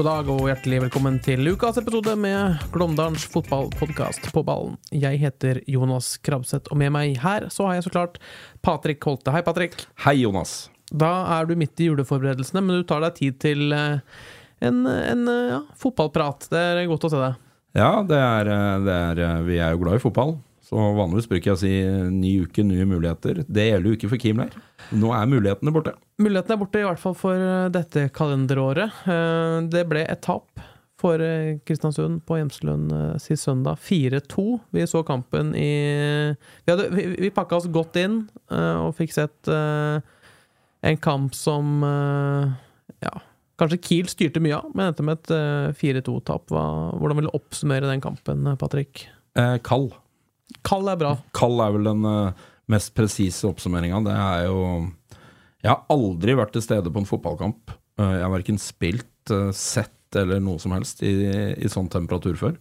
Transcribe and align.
God 0.00 0.06
dag 0.08 0.28
og 0.32 0.46
hjertelig 0.48 0.78
velkommen 0.86 1.16
til 1.20 1.44
ukas 1.52 1.76
episode 1.76 2.14
med 2.16 2.62
Glåmdalens 2.72 3.26
fotballpodkast 3.28 4.30
På 4.32 4.40
ballen. 4.48 4.78
Jeg 4.96 5.18
heter 5.20 5.58
Jonas 5.68 6.14
Krabseth, 6.24 6.72
og 6.72 6.78
med 6.80 6.88
meg 6.94 7.18
her 7.20 7.50
så 7.52 7.66
har 7.66 7.76
jeg 7.76 7.84
så 7.84 7.92
klart 7.92 8.16
Patrik 8.64 9.04
Holte. 9.04 9.28
Hei, 9.34 9.42
Patrik. 9.44 9.76
Hei, 10.06 10.14
Jonas. 10.22 10.70
Da 10.88 11.10
er 11.36 11.50
du 11.50 11.52
midt 11.60 11.84
i 11.84 11.90
juleforberedelsene, 11.90 12.62
men 12.64 12.80
du 12.80 12.88
tar 12.88 13.04
deg 13.04 13.18
tid 13.18 13.36
til 13.44 13.76
eh, 13.76 14.00
en, 14.64 14.80
en 14.88 15.28
eh, 15.34 15.52
ja, 15.52 15.60
fotballprat. 15.84 16.48
Det 16.48 16.64
er 16.70 16.88
godt 16.88 17.04
å 17.04 17.12
se 17.12 17.20
deg. 17.20 17.36
Ja, 17.76 17.92
det 18.00 18.24
er, 18.24 18.54
eh, 18.56 18.78
det 18.86 18.96
er 19.04 19.44
Vi 19.50 19.60
er 19.60 19.76
jo 19.76 19.82
glad 19.84 20.00
i 20.00 20.04
fotball. 20.06 20.38
Så 20.70 20.78
vanligvis 20.94 21.26
bruker 21.26 21.50
jeg 21.50 21.56
å 21.56 21.60
si 21.60 21.70
ny 22.14 22.28
uke, 22.44 22.62
nye 22.62 22.84
muligheter. 22.86 23.40
Det 23.50 23.64
gjelder 23.66 23.90
jo 23.90 23.96
ikke 23.96 24.10
for 24.12 24.22
Kim 24.22 24.38
leir. 24.38 24.52
Nå 24.94 25.08
er 25.16 25.26
mulighetene 25.26 25.72
borte. 25.74 25.96
Mulighetene 26.22 26.54
er 26.54 26.60
borte, 26.60 26.78
i 26.78 26.84
hvert 26.86 27.00
fall 27.02 27.16
for 27.18 27.34
eh, 27.42 27.64
dette 27.74 28.04
kalenderåret. 28.14 29.00
Eh, 29.10 29.56
Det 29.72 29.82
ble 29.90 30.04
et 30.06 30.20
tap 30.22 30.62
for 31.00 31.18
eh, 31.24 31.56
Kristiansund 31.66 32.20
på 32.28 32.36
Hjemselund 32.38 32.92
eh, 32.94 33.16
sist 33.18 33.48
søndag. 33.48 33.80
4-2. 33.82 34.44
Vi 34.76 34.84
så 34.86 35.02
kampen 35.08 35.50
i 35.58 35.70
Vi, 36.36 36.70
hadde, 36.70 36.86
vi, 36.94 37.06
vi 37.24 37.30
pakka 37.34 37.58
oss 37.58 37.66
godt 37.72 37.98
inn 37.98 38.20
eh, 38.52 38.76
og 38.84 38.94
fikk 39.00 39.16
sett 39.16 39.50
eh, 39.50 39.98
en 40.86 41.00
kamp 41.02 41.34
som 41.34 41.82
eh, 41.82 42.52
Ja, 43.08 43.16
kanskje 43.60 43.80
Kiel 43.88 44.06
styrte 44.12 44.40
mye 44.44 44.60
av, 44.60 44.70
men 44.76 44.92
endte 44.92 45.02
med 45.08 45.18
et 45.18 45.34
eh, 45.34 45.74
4-2-tap. 45.82 46.46
Hvordan 46.54 47.18
vil 47.18 47.26
du 47.26 47.34
oppsummere 47.40 47.90
den 47.90 48.04
kampen, 48.06 48.46
eh, 48.52 48.60
Patrick? 48.60 49.08
Eh, 49.34 49.56
kald. 49.66 49.96
Kald 50.66 50.90
er 50.90 50.98
bra. 51.00 51.12
Kall 51.36 51.60
er 51.62 51.76
vel 51.76 51.86
den 51.90 52.08
eh, 52.08 52.48
mest 52.72 52.94
presise 52.96 53.48
oppsummeringa. 53.48 54.02
Det 54.06 54.16
er 54.16 54.48
jo 54.48 54.58
Jeg 55.60 55.70
har 55.72 55.86
aldri 55.92 56.36
vært 56.38 56.54
til 56.56 56.64
stede 56.64 56.92
på 56.92 57.02
en 57.02 57.08
fotballkamp. 57.08 57.72
Eh, 58.00 58.12
jeg 58.18 58.26
har 58.26 58.34
verken 58.34 58.60
spilt, 58.60 59.32
eh, 59.34 59.50
sett 59.56 60.18
eller 60.18 60.42
noe 60.42 60.58
som 60.58 60.74
helst 60.74 61.04
i, 61.06 61.12
i 61.54 61.70
sånn 61.70 61.90
temperatur 61.92 62.34
før. 62.38 62.56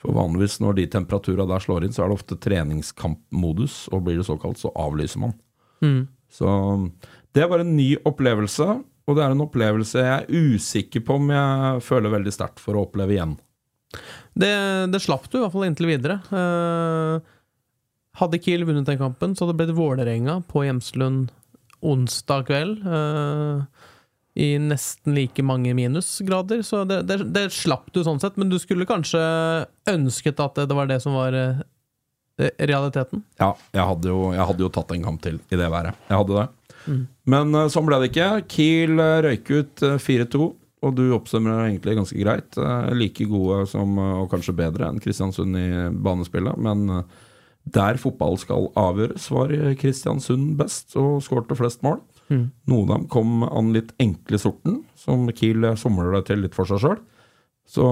For 0.00 0.16
vanligvis 0.16 0.58
når 0.60 0.78
de 0.78 0.86
temperaturene 0.92 1.48
der 1.48 1.64
slår 1.64 1.86
inn, 1.86 1.94
så 1.96 2.04
er 2.04 2.10
det 2.10 2.18
ofte 2.18 2.38
treningskampmodus, 2.40 3.86
og 3.92 4.04
blir 4.06 4.20
det 4.20 4.26
såkalt, 4.28 4.60
så 4.60 4.72
avlyser 4.76 5.22
man. 5.22 5.34
Mm. 5.84 6.02
Så 6.32 6.48
det 7.36 7.46
var 7.50 7.62
en 7.62 7.74
ny 7.76 7.94
opplevelse, 8.08 8.66
og 9.04 9.16
det 9.16 9.24
er 9.24 9.34
en 9.34 9.44
opplevelse 9.44 10.00
jeg 10.00 10.24
er 10.24 10.54
usikker 10.56 11.04
på 11.04 11.18
om 11.20 11.32
jeg 11.32 11.82
føler 11.84 12.12
veldig 12.12 12.32
sterkt 12.34 12.62
for 12.62 12.76
å 12.76 12.84
oppleve 12.86 13.16
igjen. 13.16 13.36
Det, 14.34 14.50
det 14.90 15.00
slapp 15.02 15.28
du, 15.30 15.38
i 15.38 15.42
hvert 15.44 15.54
fall 15.54 15.66
inntil 15.68 15.90
videre. 15.92 16.18
Eh, 16.34 17.32
hadde 18.18 18.38
Kiel 18.42 18.66
vunnet 18.66 18.86
den 18.86 19.00
kampen, 19.00 19.34
så 19.34 19.44
hadde 19.44 19.54
det 19.54 19.62
blitt 19.62 19.78
Vålerenga 19.78 20.40
på 20.50 20.64
Gjemslund 20.66 21.32
onsdag 21.84 22.46
kveld. 22.48 22.82
eh, 22.86 23.90
I 24.34 24.48
nesten 24.58 25.14
like 25.14 25.42
mange 25.46 25.74
minusgrader, 25.78 26.62
så 26.66 26.82
det, 26.88 27.04
det, 27.06 27.20
det 27.34 27.44
slapp 27.54 27.92
du 27.94 28.02
sånn 28.02 28.18
sett. 28.22 28.38
Men 28.40 28.50
du 28.50 28.58
skulle 28.58 28.88
kanskje 28.88 29.22
ønsket 29.90 30.42
at 30.42 30.58
det, 30.64 30.74
var 30.74 30.90
det 30.90 30.98
som 31.04 31.14
var 31.14 31.36
eh, 31.38 31.62
realiteten? 32.58 33.22
Ja, 33.38 33.52
jeg 33.70 33.86
hadde, 33.92 34.10
jo, 34.10 34.32
jeg 34.34 34.48
hadde 34.50 34.66
jo 34.66 34.72
tatt 34.74 34.90
en 34.96 35.06
kamp 35.06 35.22
til 35.22 35.38
i 35.50 35.60
det 35.60 35.70
været. 35.70 35.94
Jeg 36.10 36.18
hadde 36.18 36.40
det. 36.40 36.48
Mm. 36.84 37.02
Men 37.30 37.58
sånn 37.72 37.86
ble 37.86 38.02
det 38.02 38.10
ikke. 38.10 38.30
Kiel 38.50 38.98
røyk 39.28 39.54
ut 39.54 39.86
eh, 39.86 40.00
4-2, 40.02 40.50
og 40.84 40.96
du 40.98 41.04
oppsummerer 41.16 41.70
egentlig 41.70 41.96
ganske 41.98 42.18
greit. 42.20 42.58
Eh, 42.60 42.90
like 42.96 43.26
gode 43.30 43.64
som, 43.70 43.96
eh, 43.98 44.16
og 44.22 44.30
kanskje 44.32 44.56
bedre 44.56 44.88
enn 44.88 45.00
Kristiansund 45.02 45.56
i 45.58 45.68
banespillet, 46.04 46.58
men 46.60 46.88
eh, 46.90 47.22
der 47.74 47.96
fotball 47.96 48.36
skal 48.36 48.68
avgjøres, 48.76 49.30
var 49.32 49.54
Kristiansund 49.80 50.58
best 50.60 50.92
og 51.00 51.22
skårte 51.24 51.56
flest 51.56 51.80
mål. 51.86 52.02
Mm. 52.28 52.50
Noen 52.68 52.90
av 52.90 52.98
dem 52.98 53.06
kom 53.12 53.44
an 53.46 53.72
litt 53.72 53.94
enkle 54.00 54.40
sorten, 54.40 54.82
som 55.00 55.24
Kiel 55.32 55.70
somler 55.80 56.12
det 56.12 56.26
til 56.28 56.44
litt 56.44 56.56
for 56.56 56.68
seg 56.68 56.82
sjøl. 56.82 57.00
Så 57.64 57.84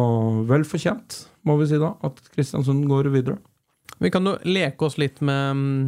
vel 0.48 0.66
fortjent, 0.68 1.22
må 1.48 1.56
vi 1.56 1.70
si 1.70 1.80
da, 1.80 1.94
at 2.04 2.20
Kristiansund 2.34 2.84
går 2.90 3.08
videre. 3.14 3.38
Vi 4.02 4.10
kan 4.12 4.26
jo 4.26 4.36
leke 4.44 4.84
oss 4.84 4.98
litt 5.00 5.22
med 5.24 5.56
mm, 5.56 5.80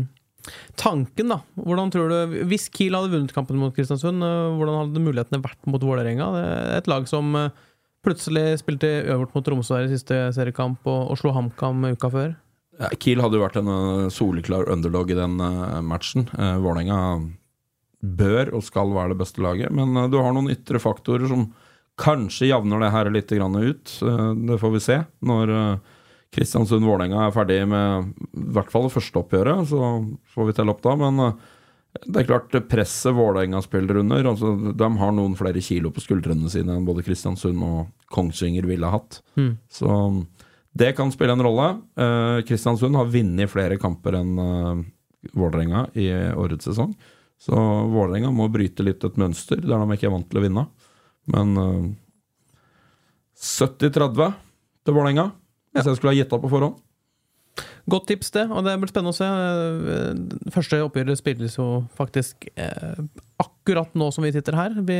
tanken, 0.81 1.31
da. 1.33 1.41
Hvordan 1.59 1.93
tror 1.93 2.11
du, 2.11 2.39
Hvis 2.49 2.69
Kiel 2.73 2.97
hadde 2.97 3.13
vunnet 3.13 3.35
kampen 3.35 3.59
mot 3.61 3.75
Kristiansund, 3.75 4.23
eh, 4.25 4.57
hvordan 4.59 4.81
hadde 4.83 5.05
mulighetene 5.05 5.43
vært 5.45 5.71
mot 5.71 5.83
Vålerenga? 5.83 6.31
Er 6.41 6.79
et 6.79 6.91
lag 6.91 7.07
som 7.11 7.35
eh, 7.39 7.51
plutselig 8.05 8.61
spilte 8.61 8.91
øvert 9.15 9.35
mot 9.37 9.45
Tromsø 9.47 9.85
i 9.85 9.93
siste 9.93 10.27
seriekamp 10.37 10.85
og, 10.85 11.13
og 11.13 11.21
slo 11.21 11.35
HamKam 11.37 11.87
uka 11.95 12.11
før. 12.13 12.35
Ja, 12.81 12.91
Kiel 12.99 13.23
hadde 13.23 13.39
jo 13.39 13.45
vært 13.45 13.61
en 13.61 13.73
eh, 13.73 14.13
soleklar 14.13 14.71
underdog 14.73 15.13
i 15.13 15.19
den 15.19 15.39
matchen. 15.87 16.29
Vålerenga 16.35 17.01
bør 18.05 18.53
og 18.59 18.65
skal 18.67 18.91
være 18.93 19.15
det 19.15 19.23
beste 19.23 19.41
laget, 19.41 19.73
men 19.73 19.97
du 20.13 20.19
har 20.21 20.35
noen 20.37 20.53
ytre 20.53 20.81
faktorer 20.83 21.31
som 21.31 21.49
kanskje 22.01 22.51
javner 22.51 22.83
det 22.83 22.91
her 22.91 23.09
litt 23.15 23.31
ut. 23.33 23.93
Det 24.51 24.57
får 24.61 24.73
vi 24.75 24.81
se 24.83 24.97
når 25.25 25.53
Kristiansund-Vålerenga 26.35 27.27
er 27.27 27.35
ferdig 27.35 27.61
med 27.71 28.15
i 28.35 28.47
hvert 28.57 28.73
fall 28.73 28.89
det 28.89 28.95
første 28.97 29.21
oppgjøret. 29.21 29.69
Så 29.71 29.81
får 30.35 30.49
vi 30.49 30.57
telle 30.57 30.75
opp 30.75 30.83
da, 30.85 30.95
men 31.01 31.23
eh, 31.25 31.37
det 32.05 32.23
er 32.23 32.29
klart 32.29 32.57
presset 32.71 33.15
Vålerenga 33.15 33.61
spiller 33.63 34.01
under 34.03 34.27
altså, 34.33 34.55
De 34.75 34.89
har 34.99 35.13
noen 35.15 35.37
flere 35.39 35.63
kilo 35.63 35.93
på 35.95 36.03
skuldrene 36.03 36.51
sine 36.51 36.75
enn 36.75 36.87
både 36.89 37.05
Kristiansund 37.07 37.63
og 37.63 38.11
Kongsvinger 38.15 38.67
ville 38.67 38.91
hatt. 38.91 39.21
Mm. 39.39 39.53
Så 39.71 39.95
det 40.75 40.93
kan 40.99 41.13
spille 41.15 41.37
en 41.37 41.45
rolle. 41.47 41.69
Eh, 41.97 42.39
Kristiansund 42.49 42.99
har 42.99 43.11
vunnet 43.13 43.51
flere 43.51 43.79
kamper 43.79 44.19
enn 44.19 44.39
eh, 44.43 44.81
Vålerenga 45.39 45.87
i 45.95 46.09
årets 46.35 46.67
sesong. 46.67 46.97
Så 47.41 47.55
Vålerenga 47.93 48.33
må 48.35 48.49
bryte 48.51 48.85
litt 48.87 49.05
et 49.07 49.21
mønster 49.21 49.63
der 49.63 49.79
de 49.79 49.95
ikke 49.97 50.09
er 50.11 50.17
vant 50.17 50.27
til 50.31 50.41
å 50.41 50.45
vinne. 50.45 50.67
Men 51.31 51.55
eh, 51.63 51.87
70-30 53.39 54.35
til 54.85 54.97
Vålerenga, 54.97 55.29
hvis 55.75 55.91
jeg 55.91 55.99
skulle 55.99 56.15
ha 56.15 56.27
opp 56.31 56.45
på 56.47 56.53
forhånd. 56.53 56.81
Godt 57.91 58.07
tips, 58.09 58.31
det. 58.35 58.47
Og 58.51 58.65
det 58.65 58.79
blir 58.81 58.91
spennende 58.91 59.13
å 59.13 59.19
se. 59.19 59.27
Eh, 59.29 60.49
Første 60.55 60.81
oppgjøret 60.87 61.21
spilles 61.21 61.59
jo 61.59 61.69
faktisk 61.99 62.49
eh, 62.57 63.03
akkurat 63.43 63.93
nå 63.99 64.09
som 64.15 64.25
vi 64.25 64.33
sitter 64.35 64.57
her. 64.57 64.75
Vi 64.89 64.99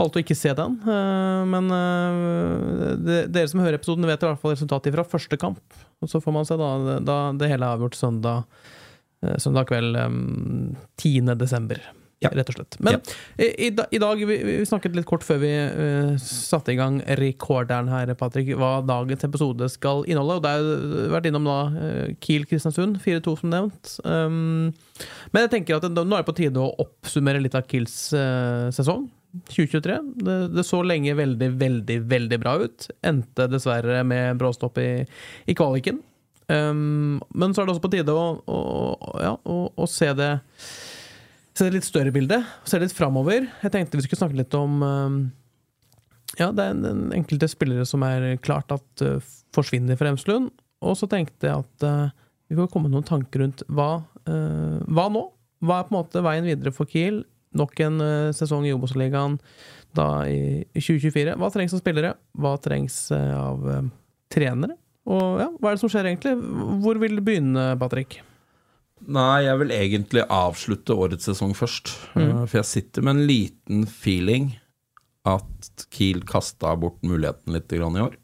valgte 0.00 0.20
å 0.20 0.24
ikke 0.24 0.38
se 0.38 0.54
den, 0.56 0.78
eh, 0.88 1.42
men 1.50 1.68
eh, 1.76 2.96
de, 3.04 3.18
dere 3.28 3.50
som 3.52 3.60
hører 3.60 3.76
episoden, 3.76 4.08
vet 4.08 4.22
i 4.24 4.30
hvert 4.30 4.40
fall 4.40 4.54
resultatet 4.54 4.94
fra 4.96 5.04
første 5.04 5.38
kamp. 5.40 5.60
Og 6.00 6.08
så 6.08 6.22
får 6.24 6.36
man 6.38 6.48
se 6.48 6.56
da, 6.56 6.70
da 7.04 7.18
det 7.36 7.50
hele 7.52 7.68
er 7.68 7.76
avgjort 7.76 7.98
søndag, 7.98 8.46
eh, 9.20 9.36
søndag 9.42 9.68
kveld 9.68 10.00
eh, 10.00 10.14
10. 11.04 11.34
desember. 11.42 11.82
Ja. 12.20 12.28
Rett 12.36 12.50
og 12.52 12.58
slett. 12.58 12.76
Men 12.84 12.98
i, 13.40 13.46
i, 13.48 13.68
i 13.72 13.98
dag, 14.00 14.20
vi, 14.28 14.34
vi 14.44 14.56
snakket 14.68 14.96
litt 14.98 15.08
kort 15.08 15.24
før 15.24 15.38
vi 15.40 15.52
uh, 15.56 16.18
satte 16.20 16.74
i 16.74 16.76
gang 16.76 16.98
rekorderen 17.16 17.88
her, 17.88 18.12
Patrick, 18.20 18.50
hva 18.60 18.82
dagens 18.84 19.24
episode 19.24 19.70
skal 19.72 20.04
inneholde. 20.04 20.36
Og 20.36 20.44
det 20.44 20.52
har 20.52 21.14
vært 21.14 21.30
innom 21.30 21.48
da 21.48 21.60
eh, 21.80 22.10
Kiel-Kristiansund, 22.20 22.98
4-2 23.00 23.34
som 23.40 23.54
nevnt. 23.54 23.94
Um, 24.04 24.68
men 25.32 25.46
jeg 25.46 25.52
tenker 25.54 25.78
at 25.78 25.88
det, 25.88 25.96
nå 25.96 26.18
er 26.18 26.20
det 26.20 26.28
på 26.28 26.36
tide 26.42 26.60
å 26.60 26.74
oppsummere 26.84 27.40
litt 27.40 27.56
av 27.56 27.64
Kiels 27.70 27.96
uh, 28.12 28.68
sesong. 28.76 29.08
2023. 29.48 29.98
Det, 30.26 30.36
det 30.58 30.66
så 30.66 30.82
lenge 30.84 31.16
veldig, 31.16 31.50
veldig, 31.56 31.98
veldig 32.10 32.40
bra 32.42 32.58
ut. 32.60 32.90
Endte 33.06 33.48
dessverre 33.48 34.04
med 34.04 34.36
bråstopp 34.42 34.76
i, 34.82 34.90
i 35.48 35.56
kvaliken. 35.56 36.02
Um, 36.50 37.20
men 37.32 37.54
så 37.54 37.62
er 37.62 37.68
det 37.68 37.76
også 37.78 37.86
på 37.88 37.92
tide 37.94 38.12
å, 38.12 38.30
å, 38.44 38.60
ja, 39.22 39.36
å, 39.46 39.60
å 39.72 39.88
se 39.88 40.12
det 40.18 40.34
Se 41.56 41.66
det 41.66 41.74
litt 41.74 41.86
større 41.86 42.12
bildet, 42.14 42.46
se 42.68 42.78
litt 42.80 42.94
framover. 42.94 43.48
Jeg 43.64 43.74
tenkte 43.74 43.98
vi 43.98 44.06
skulle 44.06 44.20
snakke 44.22 44.38
litt 44.38 44.54
om 44.56 44.80
um, 44.84 45.18
Ja, 46.38 46.50
det 46.54 46.62
er 46.62 46.76
en, 46.76 46.86
en 46.86 47.02
enkelte 47.16 47.50
spillere 47.50 47.86
som 47.88 48.04
er 48.06 48.36
klart 48.42 48.70
at 48.74 49.04
uh, 49.04 49.18
forsvinner 49.56 49.98
fra 49.98 50.12
Emslund. 50.12 50.52
Og 50.80 50.96
så 50.96 51.08
tenkte 51.10 51.50
jeg 51.50 51.64
at 51.64 51.86
uh, 51.86 52.14
vi 52.50 52.58
får 52.58 52.70
komme 52.70 52.88
med 52.88 52.96
noen 52.96 53.08
tanker 53.08 53.44
rundt 53.44 53.64
hva, 53.68 53.90
uh, 54.30 54.78
hva 54.86 55.10
nå? 55.12 55.26
Hva 55.60 55.80
er 55.80 55.88
på 55.88 55.92
en 55.92 55.98
måte 55.98 56.24
veien 56.24 56.48
videre 56.48 56.72
for 56.72 56.88
Kiel? 56.88 57.24
Nok 57.58 57.80
en 57.82 57.98
sesong 58.32 58.62
i 58.62 58.70
Obos-ligaen 58.70 59.34
da 59.98 60.22
i, 60.30 60.62
i 60.62 60.80
2024. 60.80 61.34
Hva 61.34 61.50
trengs 61.50 61.74
av 61.74 61.82
spillere? 61.82 62.14
Hva 62.38 62.54
trengs 62.62 63.02
av 63.12 63.66
uh, 63.66 63.82
trenere? 64.32 64.78
Og 65.10 65.42
ja, 65.42 65.50
hva 65.58 65.72
er 65.72 65.76
det 65.76 65.82
som 65.82 65.90
skjer 65.90 66.08
egentlig? 66.12 66.36
Hvor 66.84 67.00
vil 67.02 67.18
du 67.18 67.24
begynne, 67.26 67.72
Patrick? 67.80 68.20
Nei, 69.08 69.46
jeg 69.46 69.58
vil 69.62 69.72
egentlig 69.74 70.24
avslutte 70.28 70.96
årets 70.96 71.28
sesong 71.30 71.54
først. 71.56 71.94
Mm. 72.14 72.44
For 72.44 72.60
jeg 72.60 72.68
sitter 72.68 73.06
med 73.06 73.16
en 73.16 73.28
liten 73.28 73.86
feeling 73.88 74.52
at 75.28 75.86
Kiel 75.92 76.22
kasta 76.28 76.74
bort 76.80 77.00
muligheten 77.06 77.54
litt 77.56 77.70
grann 77.72 77.96
i 77.96 78.04
år. 78.04 78.16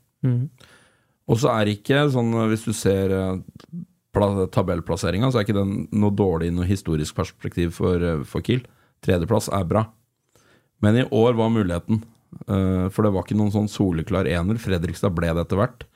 Og 1.26 1.40
så 1.42 1.50
er 1.54 1.70
ikke 1.72 2.06
sånn, 2.12 2.32
hvis 2.50 2.66
du 2.66 2.72
ser 2.76 3.12
uh, 3.14 4.44
tabellplasseringa, 4.52 5.30
så 5.30 5.40
er 5.40 5.46
ikke 5.46 5.58
den 5.58 5.86
noe 5.96 6.14
dårlig 6.14 6.50
i 6.50 6.54
noe 6.54 6.68
historisk 6.68 7.16
perspektiv 7.18 7.74
for, 7.78 8.04
for 8.28 8.44
Kiel. 8.46 8.62
Tredjeplass 9.04 9.50
er 9.54 9.66
bra. 9.68 9.86
Men 10.84 11.00
i 11.00 11.08
år 11.14 11.36
var 11.38 11.52
muligheten. 11.52 12.04
For 12.46 13.00
det 13.04 13.12
var 13.14 13.24
ikke 13.24 13.36
noen 13.38 13.52
sånn 13.54 13.68
soleklar 13.70 14.28
ener. 14.28 14.58
Fredrikstad 14.60 15.14
ble 15.16 15.30
det 15.32 15.46
etter 15.46 15.60
hvert. 15.60 15.86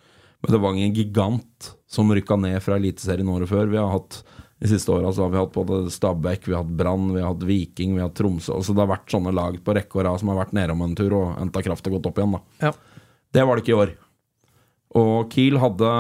Men 0.41 0.55
det 0.55 0.61
var 0.63 0.77
ingen 0.77 0.95
gigant 0.97 1.73
som 1.91 2.13
rykka 2.15 2.39
ned 2.41 2.61
fra 2.65 2.79
Eliteserien 2.81 3.29
året 3.29 3.51
før. 3.51 3.69
Vi 3.73 3.81
har 3.81 3.91
hatt 3.93 4.23
de 4.61 4.69
siste 4.69 4.93
åra 4.93 5.09
har 5.09 5.31
vi 5.33 5.41
hatt 5.41 5.55
både 5.55 5.91
Stabæk, 5.93 6.45
vi 6.45 6.53
har 6.53 6.61
hatt 6.61 6.77
Brann, 6.77 7.09
vi 7.15 7.23
har 7.23 7.33
hatt 7.33 7.47
Viking, 7.49 7.95
vi 7.97 8.03
har 8.03 8.11
hatt 8.11 8.19
Tromsø. 8.19 8.59
Altså 8.59 8.75
det 8.77 8.83
har 8.83 8.91
vært 8.91 9.09
sånne 9.13 9.33
lag 9.33 9.57
på 9.65 9.75
rekke 9.77 9.97
og 9.97 10.05
rad 10.05 10.21
som 10.21 10.33
har 10.33 10.43
vært 10.43 10.53
nedom 10.57 10.85
en 10.85 10.93
tur 10.99 11.17
og 11.17 11.31
henta 11.39 11.63
kraft 11.65 11.89
og 11.89 11.97
gått 11.97 12.11
opp 12.11 12.21
igjen. 12.21 12.37
Ja. 12.61 12.75
Det 13.33 13.47
var 13.47 13.57
det 13.57 13.65
ikke 13.65 13.73
i 13.73 13.79
år. 13.79 13.95
Og 15.01 15.31
Kiel 15.33 15.57
hadde 15.63 15.95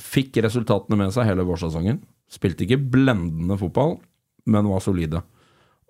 fikk 0.00 0.40
resultatene 0.46 0.96
med 0.96 1.12
seg 1.12 1.28
hele 1.28 1.44
vårsesongen. 1.44 2.00
Spilte 2.32 2.64
ikke 2.64 2.80
blendende 2.94 3.60
fotball, 3.60 3.98
men 4.48 4.72
var 4.72 4.80
solide. 4.80 5.20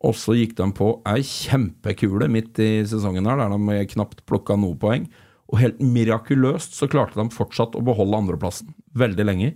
Og 0.03 0.17
så 0.19 0.35
gikk 0.35 0.57
de 0.59 0.67
på 0.75 0.97
ei 1.07 1.21
kjempekule 1.23 2.27
midt 2.33 2.59
i 2.59 2.73
sesongen 2.91 3.29
her, 3.29 3.39
der 3.39 3.55
de 3.55 3.91
knapt 3.93 4.25
plukka 4.27 4.59
noe 4.59 4.75
poeng. 4.83 5.07
Og 5.53 5.61
helt 5.61 5.83
mirakuløst 5.85 6.75
så 6.75 6.89
klarte 6.91 7.21
de 7.21 7.31
fortsatt 7.31 7.77
å 7.79 7.85
beholde 7.87 8.19
andreplassen 8.19 8.73
veldig 8.99 9.29
lenge, 9.29 9.53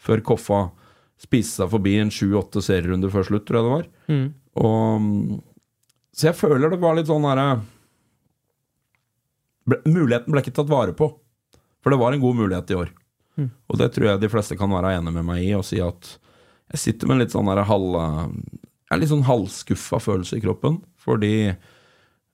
før 0.00 0.22
Koffa 0.24 0.60
spiste 1.20 1.60
seg 1.60 1.70
forbi 1.72 1.96
en 2.00 2.12
sju-åtte 2.14 2.62
serierunder 2.64 3.12
før 3.12 3.26
slutt, 3.28 3.46
tror 3.48 3.60
jeg 3.60 3.66
det 3.66 3.74
var. 3.74 3.88
Og, 4.64 5.10
så 6.16 6.30
jeg 6.30 6.38
føler 6.38 6.72
det 6.72 6.80
var 6.82 6.96
litt 6.98 7.10
sånn 7.10 7.28
herre 7.28 7.60
Muligheten 9.84 10.32
ble 10.32 10.40
ikke 10.42 10.56
tatt 10.56 10.70
vare 10.70 10.94
på. 10.96 11.06
For 11.80 11.92
det 11.92 12.00
var 12.00 12.16
en 12.16 12.22
god 12.22 12.38
mulighet 12.40 12.72
i 12.72 12.78
år. 12.80 12.88
Og 13.70 13.78
det 13.78 13.92
tror 13.94 14.08
jeg 14.08 14.20
de 14.20 14.30
fleste 14.32 14.56
kan 14.58 14.72
være 14.72 14.96
enige 14.96 15.14
med 15.14 15.28
meg 15.28 15.44
i, 15.44 15.52
og 15.56 15.64
si 15.68 15.78
at 15.84 16.16
jeg 16.72 16.82
sitter 16.82 17.08
med 17.08 17.16
en 17.16 17.22
litt 17.24 17.34
sånn 17.34 17.48
der 17.50 17.62
halv 17.66 17.94
Jeg 17.94 18.96
er 18.96 19.00
litt 19.00 19.12
sånn 19.12 19.26
halvskuffa 19.26 20.00
følelse 20.02 20.38
i 20.38 20.42
kroppen, 20.42 20.80
fordi 20.98 21.34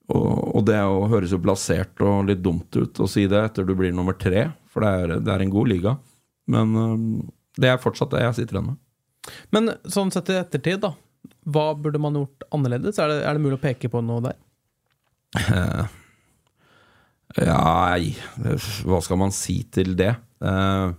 og, 0.07 0.57
og 0.57 0.67
det 0.69 0.79
å 0.87 1.09
høres 1.11 1.33
jo 1.35 1.41
blasert 1.43 2.01
og 2.05 2.29
litt 2.29 2.43
dumt 2.45 2.71
ut 2.79 3.01
å 3.03 3.09
si 3.11 3.27
det 3.27 3.41
etter 3.43 3.67
du 3.67 3.75
blir 3.75 3.93
nummer 3.93 4.15
tre, 4.15 4.49
for 4.71 4.87
det 4.87 4.91
er, 5.03 5.15
det 5.27 5.33
er 5.35 5.43
en 5.43 5.53
god 5.53 5.71
liga. 5.73 5.97
Men 6.47 6.77
det 7.61 7.73
er 7.73 7.83
fortsatt 7.83 8.13
det 8.15 8.25
jeg 8.25 8.39
sitter 8.41 8.59
igjen 8.59 8.73
med. 8.73 8.81
Men 9.55 9.73
sånn 9.91 10.13
sett 10.15 10.31
i 10.31 10.39
ettertid, 10.39 10.83
da. 10.85 10.93
Hva 11.47 11.71
burde 11.79 12.01
man 12.03 12.19
gjort 12.19 12.47
annerledes? 12.55 12.99
Er 13.03 13.11
det, 13.11 13.23
er 13.27 13.37
det 13.37 13.43
mulig 13.43 13.59
å 13.59 13.65
peke 13.65 13.91
på 13.91 14.03
noe 14.05 14.25
der? 14.29 14.37
Ja, 17.37 17.59
nei, 17.91 18.15
hva 18.87 19.03
skal 19.05 19.19
man 19.21 19.35
si 19.35 19.59
til 19.75 19.97
det? 19.99 20.15
Uh, 20.41 20.95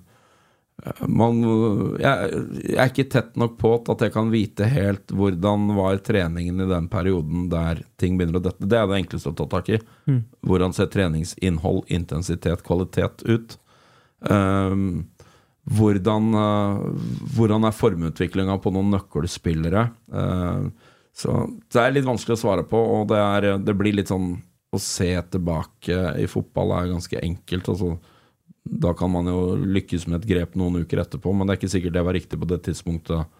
man, 1.09 1.39
jeg, 1.97 2.41
jeg 2.61 2.77
er 2.77 2.91
ikke 2.91 3.07
tett 3.09 3.39
nok 3.39 3.55
på 3.57 3.71
at 3.89 4.03
jeg 4.05 4.13
kan 4.13 4.29
vite 4.29 4.67
helt 4.69 5.09
hvordan 5.09 5.71
var 5.79 5.97
treningen 6.05 6.61
i 6.61 6.69
den 6.69 6.89
perioden 6.91 7.47
der 7.49 7.81
ting 7.97 8.19
begynner 8.19 8.37
å 8.37 8.45
dette. 8.45 8.69
Det 8.69 8.77
er 8.77 8.85
det 8.91 8.99
enkleste 8.99 9.33
å 9.33 9.37
ta 9.39 9.47
tak 9.55 9.71
i. 9.73 9.79
Hvordan 10.45 10.75
ser 10.77 10.91
treningsinnhold, 10.93 11.87
intensitet, 11.89 12.61
kvalitet 12.67 13.25
ut? 13.25 13.57
Um, 14.19 15.07
hvordan, 15.67 16.33
eh, 16.33 16.83
hvordan 17.35 17.67
er 17.67 17.75
formutviklinga 17.75 18.57
på 18.63 18.71
noen 18.71 18.93
nøkkelspillere? 18.95 19.87
Eh, 20.13 20.67
så 21.17 21.39
det 21.73 21.81
er 21.81 21.95
litt 21.95 22.07
vanskelig 22.07 22.37
å 22.37 22.43
svare 22.43 22.67
på, 22.67 22.77
og 22.77 23.07
det, 23.11 23.17
er, 23.19 23.49
det 23.59 23.75
blir 23.75 23.97
litt 23.97 24.11
sånn 24.11 24.35
å 24.71 24.79
se 24.81 25.09
tilbake 25.31 25.97
i 26.21 26.27
fotball 26.29 26.75
er 26.77 26.91
ganske 26.91 27.19
enkelt. 27.23 27.71
Altså, 27.73 27.95
da 28.67 28.93
kan 28.97 29.11
man 29.11 29.29
jo 29.31 29.55
lykkes 29.63 30.07
med 30.07 30.21
et 30.21 30.29
grep 30.29 30.55
noen 30.59 30.83
uker 30.83 31.01
etterpå, 31.03 31.33
men 31.33 31.47
det 31.47 31.55
er 31.55 31.61
ikke 31.61 31.73
sikkert 31.73 31.95
det 31.97 32.05
var 32.05 32.17
riktig 32.17 32.39
på 32.39 32.49
det 32.51 32.61
tidspunktet 32.67 33.36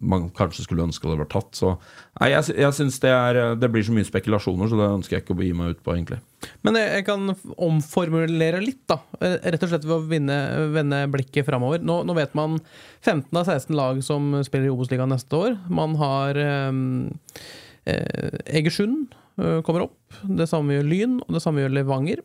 man 0.00 0.30
kanskje 0.34 0.64
skulle 0.64 0.86
ønske 0.86 1.04
det 1.10 1.18
var 1.20 1.28
tatt. 1.30 1.50
Så 1.54 1.74
nei, 2.18 2.30
jeg, 2.32 2.54
jeg 2.56 2.74
syns 2.74 2.96
det, 3.02 3.10
er- 3.12 3.56
det 3.60 3.68
blir 3.70 3.84
så 3.84 3.92
mye 3.92 4.06
spekulasjoner, 4.08 4.70
så 4.70 4.78
det 4.80 4.86
ønsker 4.88 5.16
jeg 5.18 5.24
ikke 5.26 5.36
å 5.36 5.44
gi 5.44 5.50
meg 5.58 5.74
ut 5.76 5.82
på, 5.84 5.92
egentlig. 5.94 6.18
Men 6.64 6.78
jeg, 6.80 6.88
jeg 6.96 7.04
kan 7.06 7.34
omformulere 7.68 8.62
litt, 8.64 8.80
da. 8.88 8.96
Eh, 9.20 9.36
Rett 9.52 9.66
og 9.66 9.70
slett 9.74 9.84
ved 9.84 9.94
å 9.98 10.06
vinne, 10.08 10.38
vende 10.74 11.02
blikket 11.12 11.46
framover. 11.46 11.84
Nå, 11.84 12.00
nå 12.08 12.16
vet 12.16 12.32
man 12.38 12.56
15 13.04 13.28
av 13.42 13.44
16 13.52 13.76
lag 13.78 14.00
som 14.06 14.32
spiller 14.48 14.70
i 14.70 14.72
Obos-ligaen 14.72 15.12
neste 15.12 15.38
år. 15.38 15.58
Man 15.70 15.94
har 16.00 16.40
um, 16.72 16.80
eh, 17.84 18.40
Egersund 18.62 19.12
uh, 19.38 19.60
kommer 19.66 19.86
opp. 19.90 19.98
Det 20.24 20.48
samme 20.50 20.78
gjør 20.78 20.88
Lyn, 20.88 21.20
og 21.26 21.36
det 21.36 21.44
samme 21.44 21.62
gjør 21.66 21.76
Levanger. 21.76 22.24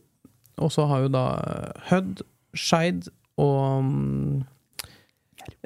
Og 0.63 0.71
så 0.73 0.87
har 0.87 1.03
jo 1.03 1.11
da 1.13 1.27
eh, 1.43 1.85
Hødd, 1.91 2.23
Skeid 2.55 3.11
og 3.41 3.83
mm, 3.91 4.41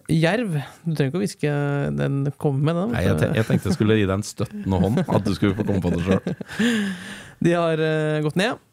Jerv. 0.07 0.53
Du 0.85 0.93
trenger 0.95 1.09
ikke 1.11 1.19
å 1.19 1.23
hviske 1.23 1.55
den 1.97 2.19
kommer 2.39 2.69
med 2.69 2.79
den. 2.79 2.93
Nei, 2.95 3.03
jeg, 3.07 3.31
jeg 3.35 3.47
tenkte 3.49 3.71
jeg 3.71 3.77
skulle 3.77 3.97
gi 3.99 4.05
deg 4.05 4.15
en 4.15 4.25
støttende 4.25 4.79
hånd, 4.83 5.01
at 5.03 5.25
du 5.25 5.33
skulle 5.35 5.57
få 5.57 5.65
komme 5.67 5.83
på 5.83 5.91
det 5.95 6.03
sjøl. 6.05 6.37
De 7.43 7.53
har 7.53 7.81
uh, 7.83 8.21
gått 8.25 8.39
ned. 8.39 8.63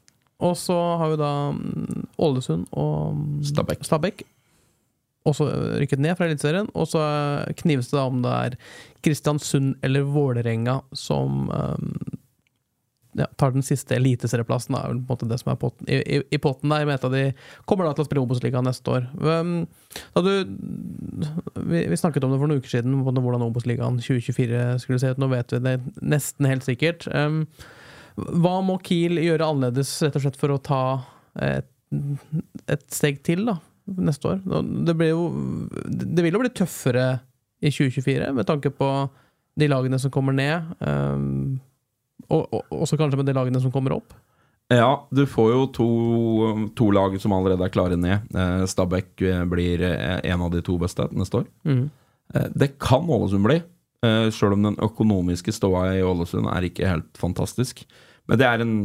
Og 0.45 0.55
så 0.59 0.77
har 1.01 1.13
vi 1.13 1.19
da 1.21 1.33
mm, 1.55 2.07
Ålesund 2.23 2.67
og 2.73 3.19
mm, 3.19 3.43
Stabæk. 3.51 3.85
Stabæk. 3.87 4.25
Også 5.25 5.47
rykket 5.81 6.03
ned 6.05 6.19
fra 6.19 6.29
Eliteserien. 6.29 6.69
Og 6.77 6.89
så 6.91 7.01
eh, 7.01 7.55
knives 7.63 7.89
det 7.89 7.97
da 7.97 8.05
om 8.11 8.21
det 8.25 8.33
er 8.35 8.57
Kristiansund 9.05 9.79
eller 9.85 10.05
Vålerenga 10.13 10.81
som 10.97 11.47
eh, 11.55 12.14
ja, 13.19 13.27
tar 13.39 13.55
den 13.55 13.65
siste 13.67 13.97
eliteserieplassen. 13.97 14.75
er 14.75 14.91
på 14.91 14.97
en 14.97 15.05
måte 15.09 15.29
det 15.31 15.39
som 15.41 15.53
er 15.53 15.59
potten, 15.61 15.89
i, 15.89 16.01
i, 16.17 16.21
i 16.35 16.41
potten 16.43 16.73
der. 16.73 16.87
Med 16.89 16.99
et 16.99 17.07
av 17.07 17.15
de 17.15 17.25
kommer 17.69 17.89
da 17.89 17.95
til 17.97 18.05
å 18.05 18.09
spille 18.09 18.25
Obos-ligaen 18.25 18.67
neste 18.67 18.95
år. 18.97 19.09
Du, 20.15 20.33
vi, 21.63 21.85
vi 21.91 22.01
snakket 22.01 22.27
om 22.27 22.35
det 22.35 22.41
for 22.43 22.51
noen 22.51 22.63
uker 22.63 22.77
siden, 22.77 22.97
hvordan 23.07 23.47
Obos-ligaen 23.47 24.01
2024 24.03 24.65
skulle 24.83 25.03
se 25.03 25.15
ut. 25.15 25.23
Nå 25.23 25.31
vet 25.33 25.55
vi 25.55 25.63
det 25.65 25.77
nesten 26.03 26.51
helt 26.51 26.67
sikkert. 26.67 27.09
Hva 28.15 28.57
må 28.63 28.79
Kiel 28.87 29.19
gjøre 29.23 29.51
annerledes 29.51 29.97
rett 30.05 30.19
og 30.19 30.27
slett 30.27 30.41
for 30.41 30.55
å 30.55 30.63
ta 30.63 30.83
et, 31.43 31.71
et 32.71 32.89
steg 32.95 33.23
til 33.27 33.47
da, 33.49 33.59
neste 33.99 34.35
år? 34.35 34.43
Det, 34.45 34.97
jo, 35.11 35.29
det 35.91 36.27
vil 36.27 36.39
jo 36.39 36.43
bli 36.45 36.55
tøffere 36.55 37.09
i 37.65 37.71
2024 37.73 38.33
med 38.37 38.47
tanke 38.49 38.71
på 38.75 38.91
de 39.59 39.71
lagene 39.71 39.99
som 40.03 40.13
kommer 40.15 40.35
ned. 40.37 40.75
Um, 40.81 41.61
og, 42.29 42.47
og 42.49 42.81
også 42.85 42.99
kanskje 43.01 43.21
med 43.21 43.29
de 43.29 43.37
lagene 43.37 43.61
som 43.63 43.73
kommer 43.75 43.97
opp. 43.97 44.15
Ja, 44.73 45.05
du 45.13 45.27
får 45.29 45.51
jo 45.53 45.65
to, 45.77 45.89
to 46.77 46.89
lag 46.95 47.19
som 47.21 47.35
allerede 47.37 47.67
er 47.67 47.73
klare 47.73 47.99
ned. 48.01 48.25
Eh, 48.33 48.65
Stabæk 48.71 49.21
eh, 49.21 49.43
blir 49.49 49.85
eh, 49.85 50.23
en 50.33 50.47
av 50.47 50.55
de 50.55 50.63
to 50.65 50.79
beste 50.81 51.05
neste 51.13 51.43
år. 51.43 51.47
Mm. 51.69 51.85
det 52.57 52.71
kan 52.81 53.05
Ålesund 53.05 53.45
bli, 53.45 53.59
sjøl 54.33 54.55
om 54.57 54.65
den 54.65 54.79
økonomiske 54.83 55.53
ståa 55.53 55.91
i 55.99 56.03
Ålesund 56.05 56.49
er 56.49 56.67
ikke 56.67 56.89
helt 56.89 57.21
fantastisk. 57.21 57.85
Men 58.29 58.41
det 58.41 58.47
er, 58.49 58.63
en, 58.65 58.77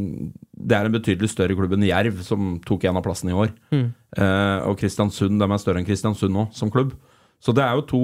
det 0.51 0.75
er 0.75 0.88
en 0.88 0.96
betydelig 0.96 1.29
større 1.31 1.55
klubb 1.55 1.74
enn 1.75 1.88
Jerv, 1.88 2.19
som 2.27 2.58
tok 2.65 2.84
en 2.89 3.00
av 3.00 3.05
plassene 3.05 3.31
i 3.31 3.38
år. 3.39 3.53
Eh, 3.72 4.58
og 4.67 4.75
Kristiansund 4.81 5.39
de 5.39 5.48
er 5.48 5.62
større 5.63 5.79
enn 5.79 5.88
Kristiansund 5.88 6.36
nå, 6.36 6.50
som 6.55 6.72
klubb. 6.74 6.91
Så 7.39 7.55
det 7.55 7.63
er 7.63 7.79
jo 7.79 7.88
to 7.88 8.01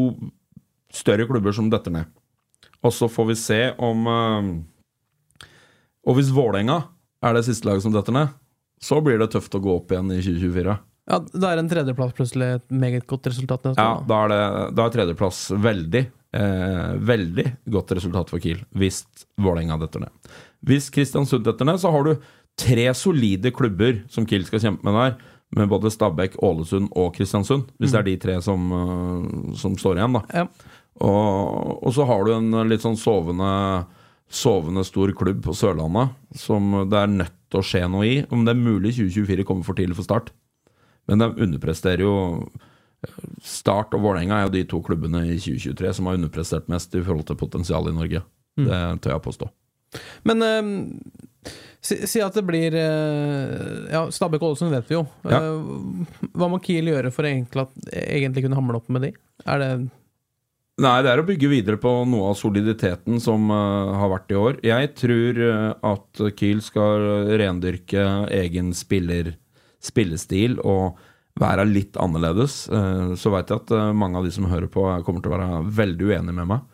større 0.96 1.27
klubber 1.27 1.56
som 1.56 1.68
detter 1.72 1.92
ned. 1.92 2.08
Og 2.86 2.94
så 2.96 3.10
får 3.12 3.27
vi 3.32 3.38
se 3.39 3.60
om 3.84 4.08
Og 6.06 6.18
hvis 6.20 6.32
Vålerenga 6.34 6.82
er 7.26 7.34
det 7.38 7.46
siste 7.48 7.68
laget 7.68 7.86
som 7.86 7.94
detter 7.96 8.14
ned, 8.16 8.34
så 8.82 9.00
blir 9.02 9.18
det 9.22 9.32
tøft 9.34 9.56
å 9.58 9.62
gå 9.64 9.78
opp 9.80 9.92
igjen 9.94 10.12
i 10.14 10.20
2024. 10.22 10.76
Ja, 11.10 11.20
Da 11.22 11.52
er 11.54 11.62
en 11.62 11.70
tredjeplass 11.70 12.16
plutselig 12.18 12.48
et 12.58 12.72
meget 12.74 13.06
godt 13.10 13.28
resultat 13.30 13.66
neste 13.68 13.82
Ja, 13.82 14.00
da. 14.10 14.20
er, 14.26 14.32
det, 14.34 14.76
da 14.78 14.86
er 14.88 14.94
tredjeplass 14.96 15.40
veldig, 15.64 16.02
eh, 16.34 16.96
veldig 17.12 17.46
godt 17.76 17.94
resultat 17.98 18.34
for 18.34 18.42
Kiel, 18.42 18.64
hvis 18.74 19.04
Vålerenga 19.38 19.78
detter 19.82 20.06
ned. 20.06 20.34
Hvis 20.66 20.90
Kristiansund 20.94 21.46
detter 21.46 21.66
ned, 21.70 21.78
så 21.82 21.92
har 21.94 22.04
du 22.08 22.16
tre 22.58 22.88
solide 22.98 23.52
klubber 23.54 24.04
som 24.10 24.26
Kiel 24.26 24.46
skal 24.48 24.64
kjempe 24.64 24.86
med 24.88 24.98
der, 24.98 25.18
med 25.56 25.70
både 25.70 25.92
Stabæk, 25.94 26.40
Ålesund 26.44 26.90
og 26.98 27.14
Kristiansund, 27.16 27.70
hvis 27.80 27.94
det 27.94 28.00
er 28.02 28.08
de 28.10 28.18
tre 28.18 28.40
som, 28.42 28.66
eh, 28.74 29.54
som 29.62 29.78
står 29.78 30.02
igjen, 30.02 30.18
da. 30.18 30.24
Ja. 30.34 30.48
Og, 31.06 31.84
og 31.86 31.94
så 31.94 32.06
har 32.08 32.24
du 32.26 32.34
en 32.34 32.70
litt 32.70 32.82
sånn 32.84 32.98
sovende 32.98 33.86
Sovende 34.32 34.84
stor 34.88 35.12
klubb 35.17 35.44
på 35.46 35.53
Sørlandet 35.53 36.15
som 36.39 36.72
det 36.89 37.01
er 37.01 37.12
nødt 37.12 37.36
til 37.51 37.62
å 37.62 37.65
skje 37.65 37.84
noe 37.91 38.08
i. 38.08 38.15
Om 38.29 38.46
det 38.48 38.55
er 38.55 38.63
mulig 38.63 38.96
2024 38.98 39.46
kommer 39.48 39.67
for 39.67 39.77
tidlig 39.77 39.98
for 40.00 40.08
start. 40.08 40.32
Men 41.10 41.22
de 41.22 41.29
underpresterer 41.46 42.05
jo 42.05 42.15
Start 43.46 43.94
og 43.94 44.01
Vålerenga 44.01 44.39
er 44.39 44.48
jo 44.48 44.55
de 44.55 44.63
to 44.65 44.79
klubbene 44.82 45.20
i 45.27 45.36
2023 45.38 45.91
som 45.94 46.08
har 46.10 46.17
underprestert 46.17 46.72
mest 46.72 46.96
i 46.98 47.03
forhold 47.05 47.27
til 47.29 47.38
potensialet 47.38 47.94
i 47.94 47.98
Norge. 48.00 48.22
Det 48.58 48.79
tør 49.03 49.13
jeg 49.13 49.25
påstå. 49.27 49.50
Men 50.25 50.41
eh, 50.41 50.72
Si, 51.86 51.98
si 52.10 52.22
at 52.24 52.34
det 52.34 52.41
blir 52.48 52.74
uh, 52.74 53.86
Ja, 53.91 54.05
Stabæk-Ålesund 54.10 54.74
vet 54.74 54.89
vi 54.89 54.98
jo. 54.98 55.03
Ja. 55.29 55.41
Uh, 55.44 56.32
Hva 56.34 56.50
må 56.50 56.58
Kiel 56.63 56.89
gjøre 56.89 57.12
for 57.13 57.27
egentlig, 57.29 57.67
at, 57.67 57.91
egentlig 57.94 58.46
kunne 58.46 58.58
hamle 58.58 58.79
opp 58.79 58.89
med 58.94 59.05
de? 59.05 59.12
Er 59.46 59.62
det 59.62 59.70
Nei, 60.75 60.98
det 61.05 61.12
er 61.13 61.22
å 61.22 61.24
bygge 61.24 61.48
videre 61.48 61.79
på 61.79 61.89
noe 62.03 62.34
av 62.34 62.36
soliditeten 62.36 63.22
som 63.24 63.48
uh, 63.48 63.96
har 63.96 64.10
vært 64.12 64.32
i 64.34 64.36
år. 64.36 64.58
Jeg 64.65 64.89
tror 65.00 65.38
eh, 65.39 65.67
at 65.88 66.24
Kiel 66.36 66.60
skal 66.63 67.05
rendyrke 67.39 68.03
egen 68.36 68.74
spiller, 68.75 69.29
spillestil 69.79 70.58
og 70.60 70.98
være 71.39 71.63
litt 71.70 71.96
annerledes. 71.96 72.65
Uh, 72.67 73.13
så 73.15 73.32
veit 73.32 73.53
jeg 73.53 73.63
at 73.63 73.72
uh, 73.72 73.94
mange 73.96 74.20
av 74.20 74.27
de 74.27 74.34
som 74.36 74.50
hører 74.51 74.67
på, 74.72 74.84
kommer 75.08 75.24
til 75.24 75.32
å 75.32 75.38
være 75.38 75.62
veldig 75.77 76.10
uenige 76.10 76.36
med 76.41 76.50
meg. 76.50 76.65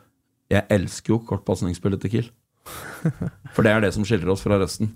Jeg 0.49 0.65
elsker 0.73 1.13
jo 1.13 1.19
kortpasningsspillet 1.29 2.01
til 2.01 2.13
Kiel. 2.15 2.31
For 3.53 3.61
det 3.61 3.75
er 3.75 3.85
det 3.85 3.91
som 3.93 4.07
skiller 4.07 4.33
oss 4.33 4.41
fra 4.41 4.57
resten. 4.61 4.95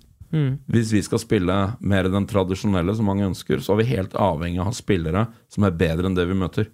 Hvis 0.66 0.90
vi 0.90 1.04
skal 1.06 1.20
spille 1.22 1.54
mer 1.78 2.08
den 2.10 2.26
tradisjonelle, 2.26 2.96
som 2.98 3.06
mange 3.06 3.28
ønsker, 3.28 3.62
så 3.62 3.72
er 3.72 3.84
vi 3.84 3.86
helt 3.92 4.18
avhengig 4.18 4.58
av 4.58 4.66
å 4.66 4.72
ha 4.72 4.74
spillere 4.74 5.22
som 5.54 5.64
er 5.64 5.78
bedre 5.78 6.10
enn 6.10 6.18
det 6.18 6.26
vi 6.26 6.36
møter. 6.36 6.68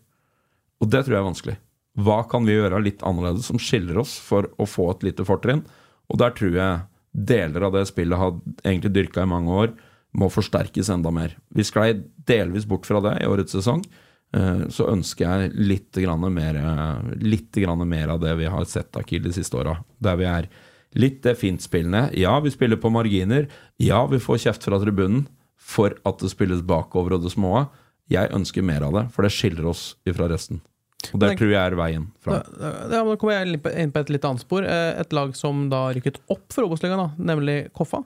Og 0.81 0.89
det 0.91 1.05
tror 1.05 1.19
jeg 1.19 1.21
er 1.21 1.29
vanskelig. 1.29 1.57
Hva 2.01 2.23
kan 2.29 2.47
vi 2.49 2.55
gjøre 2.57 2.81
litt 2.83 3.03
annerledes 3.05 3.51
som 3.51 3.61
skiller 3.61 3.99
oss 4.01 4.17
for 4.23 4.49
å 4.61 4.69
få 4.69 4.91
et 4.95 5.05
lite 5.11 5.27
fortrinn? 5.29 5.65
Og 6.09 6.19
der 6.21 6.33
tror 6.37 6.57
jeg 6.57 6.81
deler 7.13 7.67
av 7.67 7.75
det 7.77 7.87
spillet 7.91 8.19
har 8.19 8.39
egentlig 8.65 8.95
dyrka 8.95 9.25
i 9.27 9.29
mange 9.29 9.53
år, 9.53 9.75
må 10.17 10.29
forsterkes 10.33 10.91
enda 10.93 11.13
mer. 11.13 11.37
Vi 11.53 11.65
sklei 11.65 11.93
delvis 12.29 12.67
bort 12.69 12.89
fra 12.89 13.01
det 13.05 13.19
i 13.23 13.29
årets 13.29 13.55
sesong. 13.57 13.85
Eh, 14.33 14.69
Så 14.69 14.89
ønsker 14.89 15.25
jeg 15.25 15.53
litt, 15.57 15.97
mer, 15.97 16.57
eh, 16.57 17.17
litt 17.21 17.57
mer 17.57 18.09
av 18.09 18.21
det 18.21 18.37
vi 18.37 18.45
har 18.45 18.65
sett 18.65 18.97
av 18.97 19.05
Kiel 19.05 19.23
de 19.23 19.33
siste 19.33 19.57
åra. 19.57 19.85
Der 20.01 20.17
vi 20.17 20.25
er 20.25 20.49
litt 20.95 21.23
det 21.23 21.39
fintspillende. 21.39 22.15
Ja, 22.17 22.41
vi 22.41 22.51
spiller 22.51 22.77
på 22.77 22.91
marginer. 22.91 23.49
Ja, 23.79 24.07
vi 24.07 24.19
får 24.19 24.39
kjeft 24.39 24.65
fra 24.65 24.79
tribunen 24.79 25.29
for 25.57 25.95
at 26.05 26.19
det 26.19 26.31
spilles 26.31 26.63
bakover 26.63 27.15
og 27.15 27.23
det 27.23 27.33
små. 27.33 27.69
Jeg 28.11 28.31
ønsker 28.31 28.63
mer 28.63 28.83
av 28.83 28.93
det, 28.93 29.13
for 29.13 29.23
det 29.23 29.33
skiller 29.33 29.67
oss 29.67 29.95
ifra 30.07 30.29
resten. 30.29 30.61
Og 31.15 31.21
det 31.21 31.33
tror 31.39 31.51
jeg 31.51 31.59
er 31.73 31.77
veien 31.79 32.07
fram. 32.23 32.43
ja, 32.61 32.71
da 32.93 33.17
kommer 33.17 33.33
jeg 33.39 33.61
inn 33.83 33.91
på- 33.93 34.01
et 34.01 34.11
litt 34.15 34.25
annet 34.25 34.41
spor. 34.45 34.63
Eh, 34.65 35.01
Et 35.01 35.13
lag 35.13 35.35
som 35.37 35.69
da 35.69 35.89
rykket 35.93 36.21
opp 36.31 36.53
for 36.53 36.65
Obos-ligaen, 36.69 37.17
nemlig 37.19 37.73
Koffa. 37.73 38.05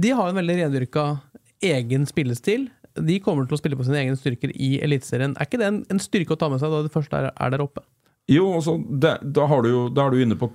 De 0.00 0.10
har 0.14 0.28
en 0.28 0.36
veldig 0.36 0.56
rendyrka 0.62 1.20
egen 1.62 2.06
spillestil. 2.06 2.68
De 2.96 3.18
kommer 3.20 3.46
til 3.48 3.56
å 3.56 3.60
spille 3.60 3.76
på 3.76 3.84
sine 3.84 3.98
egne 4.04 4.16
styrker 4.16 4.52
i 4.54 4.78
Eliteserien. 4.80 5.34
Er 5.36 5.44
ikke 5.48 5.58
det 5.58 5.66
en, 5.66 5.82
en 5.90 5.98
styrke 5.98 6.32
å 6.36 6.38
ta 6.38 6.48
med 6.48 6.60
seg 6.60 6.70
da 6.70 6.82
det 6.86 6.92
først 6.94 7.12
er, 7.12 7.30
er 7.34 7.50
der 7.50 7.64
oppe? 7.64 7.82
Jo, 8.28 8.46
altså, 8.58 8.76
det, 9.00 9.18
da, 9.32 9.46
har 9.46 9.62
du 9.62 9.68
jo, 9.70 9.82
da 9.94 10.06
er 10.06 10.10
du 10.10 10.22
inne 10.24 10.36
på 10.38 10.48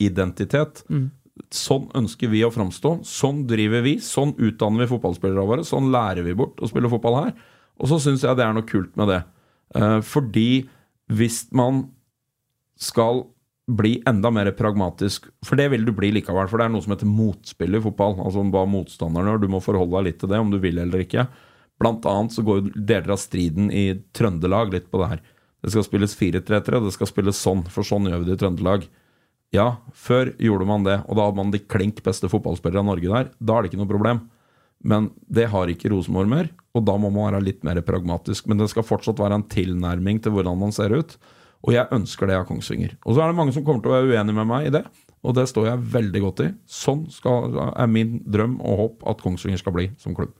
klubbidentitet. 0.00 0.82
Sånn 1.50 1.88
ønsker 1.96 2.28
vi 2.30 2.42
å 2.44 2.50
framstå. 2.52 2.98
Sånn 3.06 3.46
driver 3.48 3.82
vi. 3.86 3.96
Sånn 4.04 4.34
utdanner 4.38 4.84
vi 4.84 4.90
fotballspillerne 4.94 5.46
våre. 5.48 5.64
Sånn 5.66 5.90
lærer 5.92 6.24
vi 6.26 6.34
bort 6.36 6.60
å 6.60 6.68
spille 6.70 6.90
fotball 6.92 7.16
her. 7.24 7.32
Og 7.80 7.88
så 7.88 7.98
syns 8.02 8.22
jeg 8.26 8.36
det 8.36 8.44
er 8.44 8.52
noe 8.56 8.66
kult 8.68 8.94
med 9.00 9.08
det. 9.08 9.22
Eh, 9.74 10.00
fordi 10.04 10.68
hvis 11.10 11.44
man 11.56 11.84
skal 12.80 13.24
bli 13.70 14.00
enda 14.08 14.30
mer 14.34 14.50
pragmatisk, 14.56 15.28
for 15.46 15.58
det 15.58 15.68
vil 15.70 15.84
du 15.86 15.92
bli 15.94 16.10
likevel, 16.16 16.48
for 16.50 16.58
det 16.58 16.66
er 16.66 16.72
noe 16.74 16.82
som 16.84 16.94
heter 16.94 17.10
motspill 17.10 17.76
i 17.78 17.82
fotball, 17.84 18.16
altså 18.24 18.42
hva 18.50 18.64
motstanderen 18.66 19.30
gjør, 19.30 19.42
du 19.42 19.52
må 19.52 19.60
forholde 19.62 19.94
deg 19.98 20.08
litt 20.08 20.18
til 20.22 20.32
det, 20.32 20.40
om 20.42 20.50
du 20.50 20.58
vil 20.62 20.80
eller 20.82 21.04
ikke. 21.04 21.26
Blant 21.80 22.06
annet 22.08 22.34
så 22.34 22.44
går 22.44 22.72
deler 22.74 23.14
av 23.14 23.20
striden 23.22 23.70
i 23.72 23.84
Trøndelag 24.16 24.74
litt 24.74 24.90
på 24.90 25.00
det 25.02 25.12
her. 25.14 25.22
Det 25.60 25.72
skal 25.74 25.86
spilles 25.86 26.16
4-3-3, 26.16 26.82
det 26.86 26.94
skal 26.96 27.10
spilles 27.10 27.44
sånn, 27.44 27.62
for 27.70 27.86
sånn 27.86 28.08
gjør 28.10 28.24
vi 28.24 28.30
det 28.30 28.36
i 28.38 28.42
Trøndelag. 28.42 28.88
Ja, 29.54 29.68
før 29.96 30.32
gjorde 30.38 30.66
man 30.68 30.84
det, 30.86 31.00
og 31.06 31.16
da 31.18 31.26
hadde 31.26 31.40
man 31.40 31.54
de 31.54 31.62
klink 31.62 32.02
beste 32.06 32.30
fotballspillere 32.30 32.84
i 32.84 32.90
Norge 32.90 33.12
der. 33.12 33.32
Da 33.38 33.56
er 33.56 33.62
det 33.62 33.72
ikke 33.72 33.82
noe 33.82 33.90
problem. 33.90 34.22
Men 34.80 35.10
det 35.28 35.50
har 35.52 35.68
ikke 35.68 35.90
Rosenborg 35.92 36.30
mer, 36.30 36.48
og 36.76 36.86
da 36.86 36.94
må 37.00 37.10
man 37.12 37.28
være 37.28 37.44
litt 37.44 37.64
mer 37.66 37.80
pragmatisk. 37.84 38.46
Men 38.48 38.60
det 38.60 38.70
skal 38.72 38.86
fortsatt 38.86 39.20
være 39.20 39.40
en 39.40 39.46
tilnærming 39.50 40.22
til 40.24 40.34
hvordan 40.34 40.58
man 40.60 40.72
ser 40.74 40.94
ut. 40.94 41.16
Og 41.66 41.74
jeg 41.74 41.92
ønsker 41.92 42.30
det 42.30 42.38
av 42.38 42.46
Kongsvinger. 42.48 42.94
Og 43.04 43.14
så 43.14 43.22
er 43.22 43.30
det 43.30 43.36
mange 43.36 43.52
som 43.52 43.64
kommer 43.66 43.84
til 43.84 43.92
å 43.92 43.98
være 43.98 44.14
uenig 44.14 44.36
med 44.38 44.48
meg 44.48 44.70
i 44.70 44.74
det, 44.78 44.84
og 45.20 45.34
det 45.36 45.44
står 45.50 45.66
jeg 45.68 45.88
veldig 45.92 46.22
godt 46.24 46.42
i. 46.46 46.50
Sånn 46.64 47.02
skal, 47.12 47.52
er 47.76 47.90
min 47.92 48.20
drøm 48.24 48.56
og 48.64 48.84
håp 48.84 49.08
at 49.12 49.20
Kongsvinger 49.20 49.60
skal 49.60 49.76
bli 49.76 49.90
som 50.00 50.16
klubb. 50.16 50.32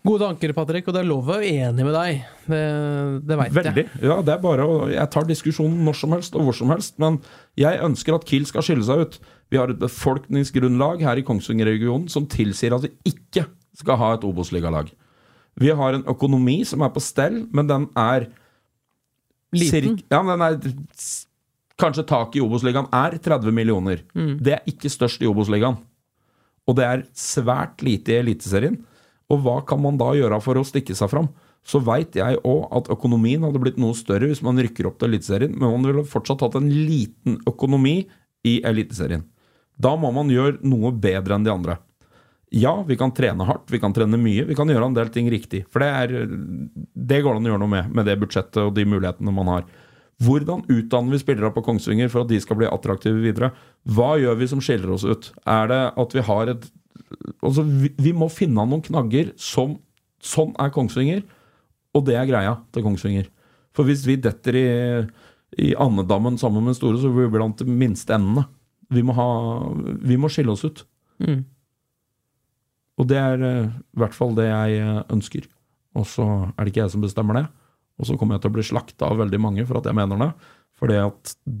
Gode 0.00 0.24
tanker, 0.24 0.52
Patrick, 0.56 0.86
og 0.88 0.94
det 0.96 1.00
er 1.02 1.08
lov 1.10 1.26
å 1.26 1.34
være 1.34 1.48
enig 1.66 1.84
med 1.84 1.92
deg. 1.92 2.20
Det, 2.48 2.60
det 3.28 3.36
veit 3.36 3.52
Veldig. 3.58 3.82
Ja, 4.00 4.14
det 4.24 4.32
er 4.32 4.40
bare 4.40 4.64
å 4.64 4.76
Jeg 4.88 5.10
tar 5.12 5.26
diskusjonen 5.28 5.82
når 5.84 5.98
som 6.00 6.14
helst 6.16 6.38
og 6.40 6.46
hvor 6.46 6.56
som 6.56 6.72
helst, 6.72 6.94
men 7.02 7.18
jeg 7.60 7.82
ønsker 7.84 8.16
at 8.16 8.24
Kiel 8.28 8.46
skal 8.48 8.64
skille 8.64 8.86
seg 8.86 9.02
ut. 9.04 9.18
Vi 9.52 9.60
har 9.60 9.68
et 9.74 9.82
befolkningsgrunnlag 9.82 11.04
her 11.04 11.20
i 11.20 11.24
Kongsvinger-regionen 11.28 12.08
som 12.12 12.24
tilsier 12.32 12.72
at 12.78 12.86
vi 12.88 12.94
ikke 13.12 13.44
skal 13.76 14.00
ha 14.00 14.14
et 14.16 14.24
Obos-ligalag. 14.24 14.88
Vi 15.60 15.68
har 15.76 15.98
en 15.98 16.06
økonomi 16.08 16.62
som 16.64 16.80
er 16.86 16.92
på 16.94 17.02
stell, 17.04 17.42
men 17.52 17.68
den 17.68 17.88
er 17.98 18.30
Liten. 19.52 19.68
cirk- 19.74 20.04
Ja, 20.14 20.22
men 20.22 20.38
den 20.38 20.46
er 20.48 20.86
Kanskje 21.80 22.04
taket 22.08 22.36
i 22.36 22.42
Obos-ligaen 22.44 22.88
er 22.92 23.14
30 23.20 23.52
millioner. 23.56 24.00
Det 24.14 24.52
er 24.52 24.64
ikke 24.68 24.88
størst 24.92 25.20
i 25.24 25.28
Obos-ligaen. 25.28 25.76
Og 26.68 26.76
det 26.76 26.84
er 26.84 27.04
svært 27.16 27.80
lite 27.84 28.12
i 28.12 28.18
Eliteserien. 28.20 28.76
Og 29.30 29.44
hva 29.44 29.60
kan 29.66 29.80
man 29.82 29.98
da 30.00 30.10
gjøre 30.16 30.40
for 30.42 30.58
å 30.58 30.66
stikke 30.66 30.96
seg 30.98 31.10
fram? 31.12 31.28
Så 31.66 31.82
veit 31.84 32.16
jeg 32.16 32.40
òg 32.48 32.70
at 32.76 32.88
økonomien 32.92 33.42
hadde 33.44 33.60
blitt 33.62 33.78
noe 33.80 33.96
større 33.96 34.30
hvis 34.30 34.42
man 34.44 34.58
rykker 34.58 34.88
opp 34.88 34.96
til 35.00 35.10
Eliteserien, 35.10 35.52
men 35.52 35.76
man 35.76 35.84
ville 35.86 36.06
fortsatt 36.08 36.42
hatt 36.46 36.56
en 36.58 36.70
liten 36.70 37.36
økonomi 37.48 37.98
i 38.48 38.58
Eliteserien. 38.66 39.26
Da 39.80 39.92
må 39.96 40.10
man 40.12 40.32
gjøre 40.32 40.60
noe 40.66 40.92
bedre 40.92 41.36
enn 41.36 41.46
de 41.46 41.52
andre. 41.52 41.76
Ja, 42.50 42.72
vi 42.82 42.96
kan 42.98 43.12
trene 43.14 43.46
hardt, 43.46 43.68
vi 43.70 43.78
kan 43.78 43.92
trene 43.94 44.18
mye, 44.18 44.42
vi 44.48 44.56
kan 44.58 44.68
gjøre 44.68 44.88
en 44.90 44.96
del 44.96 45.12
ting 45.14 45.28
riktig. 45.30 45.62
For 45.70 45.84
det, 45.84 45.90
er, 45.94 46.32
det 46.98 47.20
går 47.22 47.38
an 47.38 47.46
å 47.46 47.52
gjøre 47.52 47.62
noe 47.62 47.74
med, 47.76 47.92
med 47.94 48.08
det 48.10 48.18
budsjettet 48.18 48.58
og 48.64 48.74
de 48.74 48.88
mulighetene 48.90 49.34
man 49.34 49.52
har. 49.52 49.68
Hvordan 50.20 50.66
utdanner 50.68 51.14
vi 51.14 51.20
spillere 51.22 51.52
på 51.54 51.62
Kongsvinger 51.64 52.10
for 52.12 52.24
at 52.24 52.32
de 52.32 52.40
skal 52.42 52.58
bli 52.58 52.68
attraktive 52.68 53.22
videre? 53.22 53.52
Hva 53.88 54.16
gjør 54.20 54.36
vi 54.42 54.50
som 54.50 54.60
skiller 54.64 54.92
oss 54.96 55.06
ut? 55.06 55.30
Er 55.48 55.70
det 55.70 55.80
at 56.02 56.16
vi 56.16 56.24
har 56.26 56.50
et 56.52 56.66
Altså, 57.40 57.64
vi, 57.64 57.90
vi 57.98 58.12
må 58.16 58.30
finne 58.32 58.66
noen 58.66 58.84
knagger 58.84 59.34
som 59.40 59.78
Sånn 60.20 60.50
er 60.60 60.68
Kongsvinger, 60.68 61.22
og 61.96 62.02
det 62.04 62.12
er 62.20 62.26
greia 62.28 62.50
til 62.74 62.84
Kongsvinger. 62.84 63.30
For 63.72 63.88
hvis 63.88 64.02
vi 64.04 64.18
detter 64.20 64.58
i, 64.58 64.64
i 65.64 65.70
andedammen 65.80 66.36
sammen 66.36 66.66
med 66.66 66.76
Store, 66.76 67.00
så 67.00 67.08
blir 67.08 67.30
vi 67.30 67.38
blant 67.38 67.56
de 67.56 67.64
minste 67.64 68.12
endene. 68.18 68.44
Vi 68.92 69.00
må, 69.06 69.14
ha, 69.16 69.28
vi 70.04 70.18
må 70.20 70.28
skille 70.28 70.52
oss 70.52 70.66
ut. 70.66 70.82
Mm. 71.24 71.40
Og 73.00 73.08
det 73.08 73.16
er 73.16 73.46
eh, 73.46 73.72
i 73.72 74.02
hvert 74.02 74.16
fall 74.16 74.36
det 74.36 74.50
jeg 74.50 74.82
eh, 74.82 75.00
ønsker. 75.14 75.48
Og 75.96 76.06
så 76.10 76.26
er 76.50 76.60
det 76.60 76.74
ikke 76.74 76.84
jeg 76.84 76.94
som 76.94 77.06
bestemmer 77.06 77.40
det. 77.40 77.46
Og 78.00 78.08
så 78.08 78.16
kommer 78.20 78.36
jeg 78.36 78.44
til 78.44 78.52
å 78.52 78.58
bli 78.58 78.66
slakta 78.66 79.08
av 79.08 79.20
veldig 79.20 79.40
mange 79.40 79.64
for 79.68 79.80
at 79.80 79.88
jeg 79.88 79.96
mener 79.96 80.20
det. 80.20 80.30
For 80.76 80.92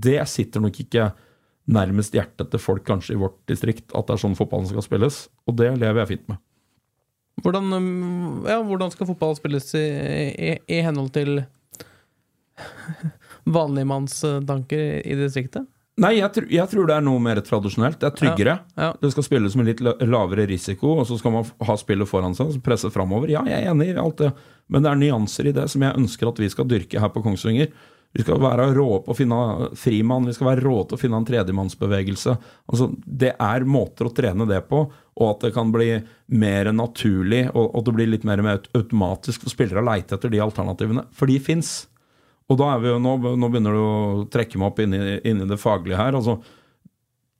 det 0.04 0.20
sitter 0.28 0.64
nok 0.64 0.78
ikke 0.84 1.10
nærmest 1.70 2.14
hjertet 2.16 2.50
til 2.52 2.62
folk 2.62 2.84
kanskje 2.88 3.14
i 3.14 3.20
vårt 3.20 3.38
distrikt, 3.50 3.88
at 3.94 4.08
det 4.08 4.16
er 4.16 4.22
sånn 4.24 4.38
fotballen 4.38 4.68
skal 4.70 4.84
spilles. 4.86 5.24
Og 5.46 5.56
det 5.60 5.70
lever 5.78 6.02
jeg 6.02 6.12
fint 6.14 6.30
med. 6.32 6.42
Hvordan, 7.40 7.72
um, 7.72 8.46
ja, 8.48 8.58
hvordan 8.66 8.92
skal 8.92 9.08
fotball 9.08 9.36
spilles 9.38 9.70
i, 9.78 9.86
i, 10.34 10.54
i 10.68 10.80
henhold 10.84 11.12
til 11.14 11.44
vanligmannstanker 13.58 15.00
i 15.00 15.20
distriktet? 15.20 15.68
Nei, 16.00 16.14
jeg, 16.16 16.30
tr 16.32 16.46
jeg 16.48 16.64
tror 16.70 16.86
det 16.88 16.94
er 16.96 17.04
noe 17.04 17.20
mer 17.20 17.42
tradisjonelt. 17.44 17.98
Det 18.00 18.08
er 18.08 18.16
tryggere. 18.16 18.54
Ja. 18.78 18.90
Det 19.00 19.10
skal 19.12 19.26
spilles 19.26 19.56
med 19.58 19.68
litt 19.68 19.82
lavere 19.82 20.46
risiko, 20.48 20.94
og 21.02 21.08
så 21.08 21.18
skal 21.20 21.34
man 21.34 21.48
ha 21.66 21.76
spillet 21.80 22.08
foran 22.08 22.36
seg, 22.36 22.54
så 22.54 22.62
presse 22.64 22.88
framover. 22.94 23.32
Ja, 23.34 23.42
jeg 23.48 23.66
er 23.66 23.72
enig 23.74 23.90
i 23.92 23.98
alt 24.00 24.20
det, 24.22 24.30
men 24.72 24.84
det 24.84 24.92
er 24.92 25.00
nyanser 25.00 25.50
i 25.50 25.56
det 25.56 25.66
som 25.72 25.84
jeg 25.84 25.98
ønsker 26.00 26.30
at 26.30 26.40
vi 26.40 26.48
skal 26.52 26.68
dyrke 26.70 27.02
her 27.02 27.12
på 27.12 27.24
Kongsvinger. 27.24 27.72
Vi 28.10 28.24
skal 28.24 28.40
være 28.42 28.72
rå 28.74 28.88
på 29.04 29.12
å 29.12 29.14
finne 29.14 29.68
frimann, 29.78 30.26
vi 30.26 30.34
skal 30.34 30.48
være 30.48 30.64
rå 30.64 30.80
til 30.82 30.96
å 30.96 31.00
finne 31.00 31.20
en 31.20 31.26
tredjemannsbevegelse. 31.28 32.32
Altså, 32.72 32.88
det 33.06 33.36
er 33.36 33.66
måter 33.70 34.08
å 34.08 34.14
trene 34.14 34.48
det 34.50 34.64
på, 34.66 34.80
og 34.90 35.26
at 35.28 35.44
det 35.46 35.52
kan 35.54 35.70
bli 35.70 35.92
mer 36.34 36.72
naturlig, 36.74 37.44
og, 37.52 37.68
og 37.68 37.86
det 37.86 37.94
blir 37.94 38.10
litt 38.10 38.26
mer, 38.26 38.42
automatisk 38.74 39.44
for 39.44 39.54
spillere 39.54 39.82
å 39.82 39.86
leite 39.86 40.18
etter 40.18 40.32
de 40.32 40.42
alternativene. 40.42 41.06
For 41.14 41.30
de 41.30 41.38
fins. 41.44 41.70
Og 42.50 42.58
da 42.58 42.72
er 42.72 42.82
vi 42.82 42.90
jo 42.90 42.98
nå, 42.98 43.14
nå 43.38 43.52
begynner 43.52 43.78
du 43.78 43.82
å 43.84 44.24
trekke 44.32 44.58
meg 44.58 44.72
opp 44.72 44.82
inn 44.82 44.96
i, 44.98 45.04
inn 45.30 45.44
i 45.44 45.48
det 45.52 45.60
faglige 45.62 46.00
her. 46.00 46.18
Altså, 46.18 46.40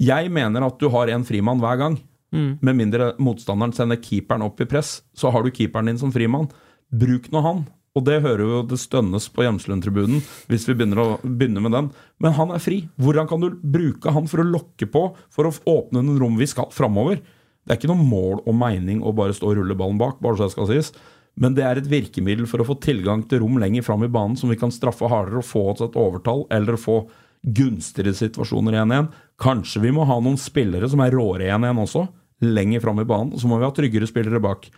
jeg 0.00 0.30
mener 0.30 0.68
at 0.68 0.78
du 0.78 0.86
har 0.94 1.10
en 1.10 1.26
frimann 1.26 1.62
hver 1.62 1.82
gang. 1.82 1.98
Med 2.62 2.78
mindre 2.78 3.10
motstanderen 3.18 3.74
sender 3.74 3.98
keeperen 3.98 4.46
opp 4.46 4.60
i 4.62 4.68
press, 4.70 5.00
så 5.18 5.32
har 5.34 5.42
du 5.42 5.50
keeperen 5.50 5.90
din 5.90 5.98
som 5.98 6.12
frimann. 6.14 6.46
Bruk 6.94 7.26
nå 7.34 7.42
han. 7.42 7.64
Og 7.98 8.04
det 8.06 8.20
hører 8.22 8.44
jo 8.44 8.62
det 8.70 8.78
stønnes 8.78 9.26
på 9.34 9.42
Hjemslund-tribunen 9.42 10.20
hvis 10.50 10.66
vi 10.68 10.76
begynner, 10.78 11.00
å, 11.02 11.18
begynner 11.24 11.64
med 11.64 11.74
den. 11.74 11.88
Men 12.22 12.36
han 12.36 12.52
er 12.54 12.62
fri. 12.62 12.84
Hvordan 13.02 13.26
kan 13.30 13.42
du 13.42 13.48
bruke 13.58 14.14
han 14.14 14.28
for 14.30 14.42
å 14.42 14.46
lokke 14.46 14.86
på, 14.86 15.08
for 15.34 15.48
å 15.48 15.54
åpne 15.72 16.04
noen 16.04 16.20
rom 16.22 16.36
vi 16.38 16.46
skal 16.50 16.70
framover? 16.74 17.18
Det 17.66 17.74
er 17.74 17.80
ikke 17.80 17.90
noe 17.90 18.06
mål 18.06 18.44
og 18.44 18.54
mening 18.56 19.02
å 19.02 19.14
bare 19.14 19.34
stå 19.36 19.50
og 19.50 19.58
rulle 19.58 19.76
ballen 19.78 19.98
bak, 20.00 20.20
bare 20.22 20.38
så 20.38 20.46
det 20.46 20.54
skal 20.54 20.70
sies. 20.70 20.92
Men 21.40 21.56
det 21.56 21.64
er 21.66 21.80
et 21.80 21.90
virkemiddel 21.90 22.46
for 22.50 22.62
å 22.62 22.68
få 22.68 22.78
tilgang 22.82 23.24
til 23.28 23.42
rom 23.42 23.58
lenger 23.62 23.84
fram 23.86 24.04
i 24.06 24.10
banen 24.12 24.38
som 24.38 24.50
vi 24.52 24.58
kan 24.60 24.72
straffe 24.74 25.10
hardere 25.10 25.42
og 25.42 25.46
få 25.46 25.66
oss 25.72 25.82
et 25.84 25.98
overtall, 25.98 26.46
eller 26.54 26.78
få 26.80 27.02
gunstigere 27.42 28.14
situasjoner 28.16 28.78
1-1. 28.82 29.10
Kanskje 29.40 29.82
vi 29.82 29.92
må 29.96 30.06
ha 30.06 30.18
noen 30.22 30.38
spillere 30.40 30.88
som 30.90 31.02
er 31.02 31.14
råere 31.16 31.50
1-1 31.56 31.82
også, 31.84 32.06
lenger 32.44 32.82
fram 32.84 33.02
i 33.02 33.08
banen. 33.08 33.34
Og 33.34 33.42
så 33.42 33.50
må 33.50 33.58
vi 33.60 33.66
ha 33.66 33.74
tryggere 33.74 34.08
spillere 34.08 34.42
bak. 34.42 34.68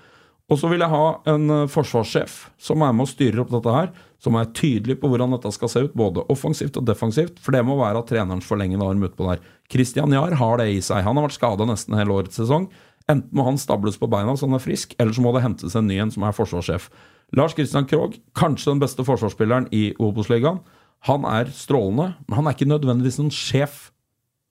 Og 0.52 0.59
så 0.61 0.68
vil 0.68 0.82
jeg 0.85 0.92
ha 0.92 1.04
en 1.32 1.49
uh, 1.49 1.68
forsvarssjef 1.71 2.32
som 2.61 2.82
er 2.85 2.92
med 2.92 3.06
og 3.06 3.12
styrer 3.12 3.40
opp 3.40 3.52
dette 3.54 3.73
her. 3.73 3.92
Som 4.23 4.37
er 4.38 4.50
tydelig 4.54 4.99
på 5.00 5.09
hvordan 5.11 5.32
dette 5.35 5.50
skal 5.56 5.71
se 5.73 5.80
ut, 5.87 5.94
både 5.99 6.23
offensivt 6.30 6.76
og 6.78 6.85
defensivt. 6.87 7.40
For 7.42 7.56
det 7.56 7.64
må 7.66 7.78
være 7.80 8.02
at 8.02 8.11
trenerens 8.12 8.47
forlengede 8.47 8.85
arm 8.87 9.02
utpå 9.02 9.30
der. 9.30 9.40
Christian 9.73 10.12
Jahr 10.14 10.37
har 10.38 10.61
det 10.61 10.68
i 10.75 10.82
seg. 10.85 11.02
Han 11.06 11.18
har 11.18 11.26
vært 11.26 11.38
skada 11.38 11.66
nesten 11.66 11.97
hele 11.99 12.14
årets 12.21 12.38
sesong. 12.38 12.68
Enten 13.11 13.32
må 13.35 13.47
han 13.49 13.59
stables 13.59 13.99
på 13.99 14.06
beina 14.11 14.37
så 14.37 14.47
han 14.47 14.59
er 14.59 14.62
frisk, 14.62 14.94
eller 15.00 15.16
så 15.16 15.25
må 15.25 15.32
det 15.35 15.42
hentes 15.42 15.75
en 15.78 15.88
ny 15.88 15.97
en 16.04 16.12
som 16.14 16.26
er 16.26 16.37
forsvarssjef. 16.37 16.87
Lars 17.35 17.56
Christian 17.56 17.88
Krogh, 17.88 18.18
kanskje 18.38 18.75
den 18.75 18.82
beste 18.82 19.02
forsvarsspilleren 19.09 19.66
i 19.75 19.88
Obos-ligaen. 19.99 20.61
Han 21.09 21.25
er 21.26 21.50
strålende, 21.50 22.12
men 22.28 22.38
han 22.38 22.47
er 22.47 22.54
ikke 22.54 22.71
nødvendigvis 22.71 23.18
noen 23.18 23.32
sjef 23.35 23.88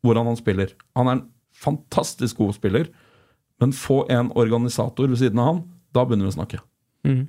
hvordan 0.03 0.27
han 0.27 0.39
spiller. 0.39 0.73
Han 0.97 1.07
er 1.07 1.19
en 1.19 1.27
fantastisk 1.55 2.41
god 2.41 2.57
spiller, 2.57 2.89
men 3.61 3.75
få 3.77 4.01
en 4.11 4.33
organisator 4.35 5.07
ved 5.07 5.21
siden 5.21 5.39
av 5.39 5.47
han, 5.47 5.61
da 5.95 6.03
begynner 6.07 6.27
vi 6.27 6.33
å 6.33 6.37
snakke. 6.39 6.61
Mm. 7.07 7.21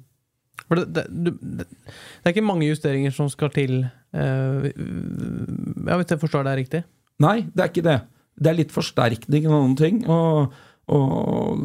For 0.69 0.79
det, 0.79 0.87
det, 0.95 1.05
det, 1.11 1.67
det, 1.67 2.25
er 2.25 2.35
ikke 2.35 2.45
mange 2.45 2.69
justeringer 2.69 3.15
som 3.15 3.31
skal 3.33 3.51
til 3.55 3.79
uh, 3.83 4.67
ja, 4.69 5.97
Hvis 5.97 6.13
jeg 6.13 6.21
forstår 6.21 6.47
det 6.47 6.59
riktig? 6.61 6.83
Nei, 7.23 7.39
det 7.53 7.65
er 7.65 7.73
ikke 7.73 7.87
det. 7.87 7.97
Det 8.43 8.51
er 8.51 8.59
litt 8.59 8.75
forsterkning 8.75 9.49
og 9.49 9.55
noen 9.55 9.75
ting. 9.79 10.03
Og, 10.11 10.53
og, 10.93 11.65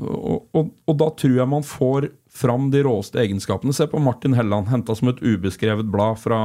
og, 0.53 0.71
og, 0.85 0.95
da 0.99 1.09
tror 1.19 1.35
jeg 1.39 1.51
man 1.51 1.65
får 1.65 2.09
fram 2.37 2.69
de 2.73 2.83
råeste 2.85 3.21
egenskapene. 3.23 3.75
Se 3.75 3.87
på 3.89 4.01
Martin 4.03 4.35
Helland, 4.37 4.69
henta 4.71 4.95
som 4.97 5.09
et 5.11 5.21
ubeskrevet 5.23 5.87
blad 5.91 6.19
fra, 6.21 6.39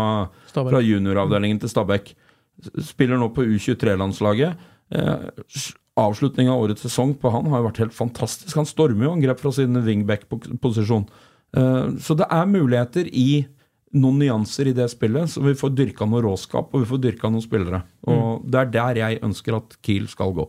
fra 0.54 0.82
junioravdelingen 0.82 1.61
til 1.62 1.73
Stabæk. 1.73 2.14
Spiller 2.85 3.21
nå 3.21 3.32
på 3.35 3.44
U23-landslaget. 3.44 4.71
Eh, 4.93 5.73
avslutning 6.01 6.49
av 6.51 6.63
årets 6.63 6.85
sesong 6.87 7.15
på 7.21 7.33
han 7.33 7.49
har 7.53 7.61
jo 7.61 7.69
vært 7.71 7.83
helt 7.85 7.97
fantastisk. 7.97 8.55
Han 8.57 8.69
stormer 8.69 9.09
jo 9.09 9.17
angrep 9.17 9.43
fra 9.43 9.53
sin 9.57 9.77
wingback-posisjon. 9.85 11.09
Eh, 11.57 11.89
så 12.01 12.17
det 12.19 12.29
er 12.29 12.49
muligheter 12.49 13.09
i 13.13 13.45
noen 13.93 14.23
nyanser 14.23 14.71
i 14.71 14.77
det 14.77 14.89
spillet, 14.89 15.29
så 15.29 15.43
vi 15.45 15.53
får 15.59 15.75
dyrka 15.77 16.09
noe 16.09 16.23
råskap 16.25 16.73
og 16.73 16.85
vi 16.85 16.89
får 16.89 17.01
dyrka 17.07 17.29
noen 17.29 17.45
spillere. 17.45 17.83
Og 18.09 18.21
mm. 18.41 18.51
Det 18.53 18.61
er 18.61 18.75
der 18.77 19.01
jeg 19.03 19.23
ønsker 19.29 19.59
at 19.59 19.77
Kiel 19.85 20.09
skal 20.09 20.33
gå. 20.37 20.49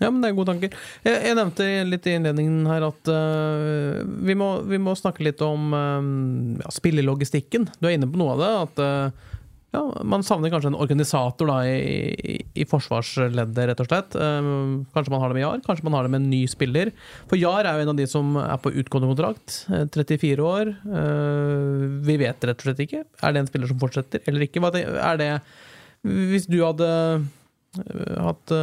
Ja, 0.00 0.08
men 0.08 0.22
det 0.22 0.30
er 0.30 0.36
gode 0.38 0.48
tanker. 0.48 0.76
Jeg, 1.04 1.18
jeg 1.28 1.36
nevnte 1.36 1.66
litt 1.84 2.06
i 2.08 2.14
innledningen 2.16 2.64
her 2.70 2.86
at 2.86 3.10
uh, 3.12 4.00
vi, 4.00 4.34
må, 4.38 4.48
vi, 4.64 4.78
må, 4.80 4.94
snakke 4.96 5.26
litt 5.26 5.42
om 5.44 5.74
uh, 5.76 6.62
ja, 6.62 6.72
spillelogistikken. 6.72 7.68
Du 7.76 7.86
er 7.86 7.98
inne 7.98 8.08
på 8.08 8.20
noe 8.20 8.32
av 8.32 8.40
det. 8.40 8.50
At 8.64 8.80
uh, 8.80 9.29
ja, 9.70 9.80
man 10.02 10.24
savner 10.26 10.50
kanskje 10.50 10.72
en 10.72 10.78
organisator 10.82 11.46
da, 11.46 11.60
i, 11.62 12.40
i, 12.58 12.64
forsvarsleddet, 12.66 13.58
rett 13.70 13.82
og 13.82 13.86
slett. 13.86 14.16
Um, 14.18 14.80
kanskje 14.94 15.12
man 15.14 15.20
har 15.22 15.30
det 15.30 15.36
med 15.36 15.44
Jar, 15.44 15.60
kanskje 15.62 15.86
man 15.86 15.94
har 15.94 16.06
det 16.06 16.10
med 16.10 16.24
en 16.24 16.30
ny 16.32 16.40
spiller. 16.50 16.90
For 17.30 17.38
Jar 17.38 17.68
er 17.68 17.78
jo 17.78 17.84
en 17.84 17.92
av 17.92 18.00
de 18.00 18.06
som 18.10 18.32
er 18.42 18.56
på 18.62 18.72
utgående 18.82 19.10
kontrakt. 19.12 19.60
34 19.70 20.42
år. 20.42 20.72
Uh, 20.82 21.86
vi 22.06 22.16
vet 22.18 22.48
rett 22.50 22.58
og 22.58 22.66
slett 22.66 22.82
ikke. 22.82 23.04
Er 23.22 23.36
det 23.36 23.44
en 23.44 23.50
spiller 23.50 23.70
som 23.70 23.78
fortsetter, 23.82 24.24
eller 24.26 24.46
ikke? 24.48 24.64
Er 24.90 25.20
det 25.20 25.30
Hvis 26.02 26.48
du 26.50 26.58
hadde 26.64 26.88
hatt 28.18 28.50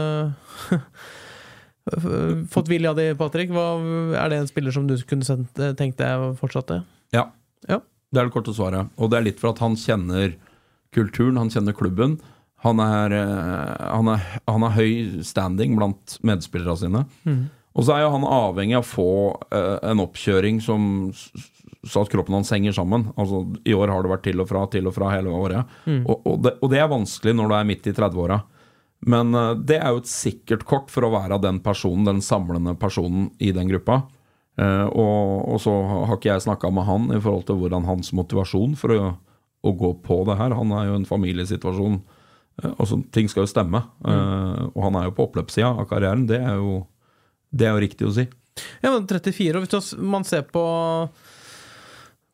Fått 2.51 2.67
vilja 2.67 2.91
di, 2.97 3.13
Patrick, 3.15 3.53
er 3.55 4.27
det 4.33 4.41
en 4.41 4.49
spiller 4.49 4.75
som 4.75 4.89
du 4.89 4.97
kunne 5.07 5.71
tenkt 5.79 6.01
deg 6.01 6.35
fortsatte? 6.41 6.81
Ja. 7.15 7.29
ja. 7.69 7.79
Det 8.11 8.19
er 8.19 8.27
det 8.27 8.35
korte 8.35 8.51
svaret. 8.51 8.91
Og 8.99 9.07
det 9.11 9.21
er 9.21 9.27
litt 9.29 9.39
for 9.39 9.53
at 9.53 9.63
han 9.63 9.79
kjenner 9.79 10.35
kulturen, 10.95 11.39
han 11.39 11.51
kjenner 11.53 11.75
klubben. 11.77 12.17
Han 12.65 12.81
er, 12.81 13.13
eh, 13.13 13.85
han 13.93 14.09
er, 14.09 14.23
han 14.47 14.65
har 14.65 14.73
høy 14.77 15.21
standing 15.25 15.77
blant 15.77 16.17
medspillerne 16.25 16.79
sine. 16.79 17.03
Mm. 17.27 17.45
Og 17.77 17.85
så 17.85 17.93
er 17.93 18.05
jo 18.05 18.13
han 18.15 18.25
avhengig 18.25 18.79
av 18.79 18.85
å 18.85 18.89
få 18.89 19.11
uh, 19.53 19.77
en 19.85 20.01
oppkjøring 20.01 20.57
som 20.65 20.87
så 21.87 22.01
at 22.01 22.09
kroppen 22.11 22.33
hans 22.33 22.49
henger 22.51 22.73
sammen. 22.73 23.05
Altså, 23.15 23.43
I 23.69 23.75
år 23.77 23.93
har 23.93 24.03
det 24.03 24.11
vært 24.11 24.25
til 24.25 24.41
og 24.41 24.47
fra, 24.49 24.63
til 24.71 24.89
og 24.89 24.95
fra 24.95 25.11
hele 25.13 25.29
året. 25.31 25.77
Mm. 25.85 26.01
Og, 26.01 26.15
og, 26.25 26.39
det, 26.43 26.55
og, 26.57 26.71
det, 26.73 26.81
er 26.81 26.89
vanskelig 26.91 27.35
når 27.37 27.51
du 27.51 27.55
er 27.55 27.67
midt 27.69 27.87
i 27.87 27.93
30-åra. 27.95 28.39
Men 29.13 29.37
uh, 29.37 29.53
det 29.53 29.77
er 29.77 29.93
jo 29.93 30.01
et 30.01 30.09
sikkert 30.09 30.65
kort 30.67 30.89
for 30.91 31.05
å 31.05 31.13
være 31.13 31.37
den 31.43 31.61
personen, 31.63 32.07
den 32.09 32.23
samlende 32.25 32.73
personen 32.81 33.29
i 33.37 33.53
den 33.55 33.69
gruppa. 33.69 34.01
Uh, 34.57 34.89
og, 34.89 35.21
og, 35.53 35.61
så 35.61 35.77
har 35.85 36.17
ikke 36.17 36.31
jeg 36.33 36.47
snakka 36.47 36.73
med 36.73 36.89
han 36.89 37.11
i 37.13 37.21
forhold 37.21 37.45
til 37.45 37.61
hvordan 37.61 37.85
hans 37.85 38.09
motivasjon 38.17 38.73
for 38.79 38.95
å 38.95 39.01
å 39.65 39.73
gå 39.77 39.93
på 40.05 40.21
det 40.27 40.37
her. 40.39 40.55
Han 40.57 40.73
er 40.75 40.89
jo 40.89 40.97
en 40.99 41.07
familiesituasjon. 41.07 42.01
Altså, 42.73 42.99
ting 43.13 43.29
skal 43.29 43.45
jo 43.45 43.51
stemme. 43.51 43.83
Mm. 44.01 44.11
Uh, 44.11 44.61
og 44.73 44.83
han 44.87 44.99
er 44.99 45.07
jo 45.07 45.15
på 45.17 45.29
oppløpssida 45.29 45.71
av 45.73 45.87
karrieren. 45.89 46.27
Det 46.29 46.41
er, 46.41 46.59
jo, 46.61 46.83
det 47.53 47.67
er 47.67 47.75
jo 47.75 47.85
riktig 47.85 48.09
å 48.09 48.13
si. 48.17 48.27
Ja, 48.81 48.89
men 48.89 49.05
34, 49.09 49.57
og 49.57 49.65
hvis 49.65 49.91
man 50.01 50.25
ser 50.25 50.47
på 50.49 50.63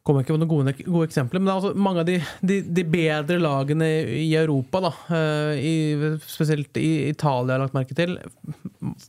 kommer 0.04 0.24
ikke 0.24 0.36
på 0.36 0.40
noen 0.42 0.52
gode, 0.52 0.72
gode 0.84 1.08
eksempler, 1.08 1.40
men 1.40 1.54
altså 1.54 1.72
mange 1.80 2.02
av 2.04 2.08
de, 2.10 2.18
de, 2.44 2.58
de, 2.76 2.84
bedre 2.92 3.38
lagene 3.40 3.88
i 4.20 4.28
Europa, 4.36 4.82
da, 4.84 4.92
i, 5.56 5.96
spesielt 6.28 6.76
i 6.80 7.08
Italia, 7.08 7.56
har 7.56 7.64
lagt 7.64 7.78
merke 7.78 7.96
til, 7.96 8.18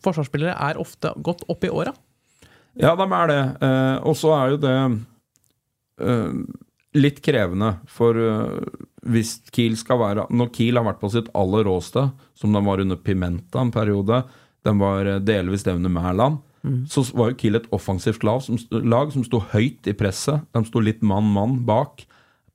forsvarsspillere 0.04 0.54
er 0.54 0.78
ofte 0.78 1.10
gått 1.26 1.42
opp 1.50 1.66
i 1.66 1.72
åra. 1.74 1.96
Ja, 2.78 2.94
de 2.98 3.06
er 3.06 3.30
det. 3.30 3.40
Eh, 3.62 3.96
og 4.06 4.16
så 4.18 4.32
er 4.34 4.52
jo 4.52 4.60
det 4.62 4.76
eh, 6.02 6.38
litt 6.94 7.20
krevende. 7.24 7.74
For 7.90 8.16
uh, 8.16 8.64
hvis 9.10 9.36
Kiel 9.54 9.76
skal 9.78 10.00
være 10.00 10.26
Når 10.32 10.50
Kiel 10.54 10.78
har 10.78 10.86
vært 10.86 11.02
på 11.02 11.12
sitt 11.12 11.30
aller 11.36 11.66
råeste, 11.68 12.08
som 12.38 12.56
den 12.56 12.66
var 12.66 12.82
under 12.82 13.00
Pimenta 13.00 13.62
en 13.62 13.74
periode, 13.74 14.22
den 14.64 14.80
var 14.82 15.06
uh, 15.08 15.20
delvis 15.22 15.66
det 15.66 15.76
under 15.76 15.92
Mæland, 15.92 16.40
mm. 16.62 16.82
så 16.90 17.04
var 17.12 17.32
jo 17.32 17.38
Kiel 17.42 17.60
et 17.60 17.70
offensivt 17.74 18.26
lag 18.26 18.42
som, 18.46 18.58
lag 18.70 19.14
som 19.14 19.26
sto 19.26 19.42
høyt 19.52 19.90
i 19.90 19.96
presset. 19.98 20.46
De 20.54 20.64
sto 20.68 20.82
litt 20.82 21.02
mann-mann 21.04 21.62
bak. 21.68 22.06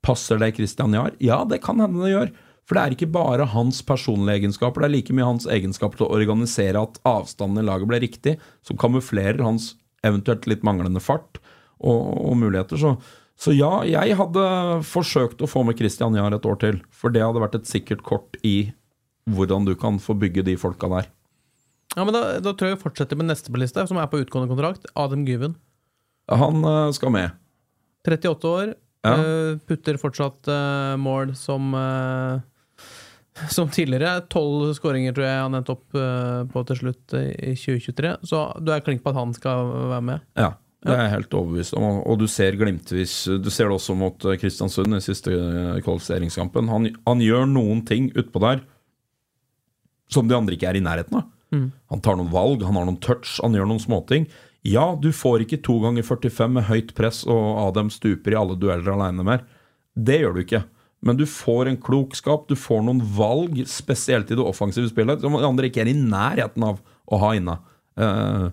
Passer 0.04 0.40
det 0.40 0.54
Christian 0.56 0.96
Jahr? 0.96 1.12
Ja, 1.20 1.42
det 1.44 1.60
kan 1.64 1.82
hende 1.82 2.00
det 2.04 2.14
gjør. 2.14 2.32
For 2.70 2.78
det 2.78 2.82
er 2.82 2.94
ikke 2.94 3.10
bare 3.10 3.48
hans 3.50 3.80
personlige 3.82 4.38
egenskaper, 4.38 4.84
det 4.84 4.86
er 4.86 4.92
like 4.94 5.14
mye 5.16 5.26
hans 5.26 5.46
egenskap 5.50 5.96
til 5.98 6.06
å 6.06 6.12
organisere 6.14 6.78
at 6.78 7.00
avstanden 7.08 7.64
i 7.64 7.66
laget 7.66 7.90
ble 7.90 7.98
riktig, 7.98 8.36
som 8.62 8.78
kamuflerer 8.78 9.42
hans 9.42 9.72
eventuelt 10.06 10.46
litt 10.46 10.62
manglende 10.64 11.02
fart 11.02 11.40
og, 11.82 11.98
og 12.30 12.38
muligheter. 12.38 12.78
Så 12.78 12.94
så 13.40 13.54
ja, 13.56 13.70
jeg 13.88 14.18
hadde 14.18 14.42
forsøkt 14.84 15.40
å 15.40 15.48
få 15.48 15.62
med 15.64 15.78
Christian 15.80 16.16
Jahr 16.18 16.34
et 16.36 16.44
år 16.44 16.58
til. 16.60 16.82
For 16.92 17.12
det 17.12 17.22
hadde 17.24 17.40
vært 17.40 17.56
et 17.56 17.70
sikkert 17.70 18.02
kort 18.04 18.36
i 18.44 18.72
hvordan 19.30 19.64
du 19.64 19.72
kan 19.80 19.96
få 20.02 20.16
bygge 20.18 20.44
de 20.44 20.58
folka 20.60 20.90
der. 20.92 21.08
Ja, 21.96 22.04
men 22.04 22.12
Da, 22.14 22.22
da 22.44 22.52
tror 22.52 22.70
jeg 22.70 22.76
vi 22.76 22.84
fortsetter 22.84 23.18
med 23.18 23.30
neste 23.30 23.50
på 23.52 23.62
lista, 23.62 23.86
som 23.88 23.98
er 23.98 24.10
på 24.12 24.20
utgående 24.20 24.50
kontrakt. 24.52 24.84
Adam 24.92 25.24
Gyven. 25.24 25.56
Han 26.30 26.60
uh, 26.66 26.92
skal 26.94 27.14
med. 27.16 27.32
38 28.06 28.52
år. 28.52 28.76
Ja. 29.08 29.16
Uh, 29.16 29.58
putter 29.64 29.96
fortsatt 30.00 30.50
uh, 30.52 31.00
mål 31.00 31.34
som 31.38 31.72
som 33.48 33.70
tidligere. 33.72 34.18
Tolv 34.28 34.74
skåringer 34.76 35.14
tror 35.16 35.24
jeg 35.24 35.44
han 35.46 35.56
endte 35.56 35.72
opp 35.72 35.94
på 36.52 36.62
til 36.68 36.76
slutt 36.76 37.14
i 37.16 37.54
2023. 37.56 38.10
Så 38.28 38.40
du 38.60 38.68
er 38.74 38.82
klink 38.84 39.00
på 39.00 39.14
at 39.14 39.16
han 39.16 39.32
skal 39.32 39.70
være 39.94 40.04
med? 40.04 40.26
Ja. 40.36 40.50
Det 40.80 40.94
er 40.94 41.02
jeg 41.04 41.12
helt 41.12 41.34
overbevist 41.36 41.74
om. 41.76 41.86
Og 42.08 42.20
du 42.22 42.26
ser 42.30 42.56
glimtvis 42.56 43.14
Du 43.44 43.50
ser 43.52 43.68
det 43.68 43.76
også 43.76 43.96
mot 43.98 44.24
eh, 44.24 44.38
Kristiansund 44.40 44.96
i 44.96 45.02
siste 45.04 45.34
eh, 45.34 45.80
kvalifiseringskampen. 45.84 46.70
Han, 46.72 46.88
han, 47.04 47.24
gjør 47.24 47.44
noen 47.50 47.82
ting 47.88 48.08
utpå 48.16 48.40
der 48.40 48.62
som 50.10 50.26
de 50.26 50.34
andre 50.34 50.56
ikke 50.56 50.70
er 50.70 50.80
i 50.80 50.82
nærheten 50.82 51.20
av. 51.20 51.28
Mm. 51.54 51.68
Han 51.92 52.00
tar 52.02 52.16
noen 52.18 52.32
valg, 52.32 52.64
han 52.66 52.78
har 52.78 52.88
noen 52.88 52.98
touch, 53.02 53.36
han 53.44 53.54
gjør 53.54 53.68
noen 53.68 53.82
småting. 53.82 54.26
Ja, 54.66 54.96
du 54.98 55.12
får 55.14 55.44
ikke 55.44 55.60
to 55.64 55.76
ganger 55.84 56.04
45 56.06 56.56
med 56.56 56.66
høyt 56.68 56.90
press 56.96 57.22
og 57.28 57.60
Adem 57.68 57.92
stuper 57.92 58.34
i 58.34 58.38
alle 58.40 58.56
dueller 58.58 58.96
aleine 58.96 59.24
mer. 59.26 59.44
Det 59.94 60.18
gjør 60.22 60.34
du 60.36 60.42
ikke. 60.42 60.64
Men 61.06 61.16
du 61.16 61.24
får 61.28 61.70
en 61.70 61.78
klokskap, 61.80 62.48
du 62.48 62.56
får 62.58 62.82
noen 62.84 63.00
valg, 63.16 63.62
spesielt 63.68 64.32
i 64.32 64.36
det 64.36 64.44
offensive 64.44 64.90
spillet, 64.90 65.22
som 65.22 65.36
de 65.36 65.46
andre 65.46 65.70
ikke 65.70 65.84
er 65.84 65.92
i 65.92 65.96
nærheten 65.96 66.66
av 66.66 66.82
å 67.08 67.20
ha 67.22 67.30
inne. 67.38 67.56
Uh, 67.96 68.50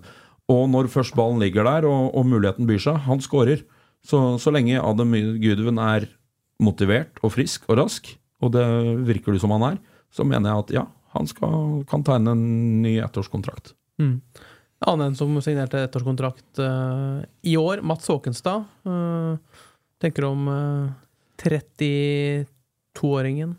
og 0.48 0.62
når 0.72 0.88
først 0.92 1.16
ballen 1.18 1.42
ligger 1.42 1.66
der, 1.68 1.86
og, 1.88 2.14
og 2.16 2.26
muligheten 2.28 2.68
byr 2.68 2.80
seg, 2.80 3.02
han 3.04 3.20
skårer. 3.24 3.64
Så, 4.04 4.38
så 4.40 4.52
lenge 4.54 4.80
Adam 4.80 5.12
Gudven 5.42 5.80
er 5.82 6.06
motivert 6.62 7.18
og 7.22 7.34
frisk 7.34 7.66
og 7.68 7.78
rask, 7.82 8.08
og 8.42 8.54
det 8.54 8.66
virker 9.08 9.34
det 9.34 9.42
som 9.42 9.52
han 9.56 9.66
er, 9.72 9.76
så 10.14 10.24
mener 10.26 10.50
jeg 10.50 10.58
at 10.64 10.70
ja, 10.78 10.84
han 11.16 11.26
skal, 11.28 11.82
kan 11.90 12.04
tegne 12.06 12.30
en 12.36 12.46
ny 12.84 12.94
ettårskontrakt. 13.04 13.74
Mm. 14.00 14.22
Annen 14.88 15.16
som 15.18 15.34
signerte 15.42 15.80
ettårskontrakt 15.82 16.60
uh, 16.62 17.18
i 17.42 17.56
år, 17.58 17.82
Mats 17.82 18.06
Håkenstad. 18.08 18.64
Uh, 18.86 19.36
tenker 19.98 20.24
om 20.28 20.46
uh, 20.46 20.86
eh, 21.42 21.60
32-åringen. 22.94 23.56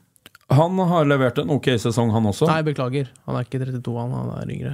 Han 0.49 0.80
har 0.89 1.06
levert 1.06 1.38
en 1.38 1.52
ok 1.54 1.67
sesong, 1.78 2.10
han 2.15 2.25
også. 2.32 2.47
Nei, 2.49 2.63
beklager. 2.65 3.12
Han 3.28 3.36
er 3.38 3.43
ikke 3.45 3.60
32, 3.62 3.97
han, 3.99 4.15
han 4.15 4.32
er 4.39 4.47
yngre. 4.56 4.73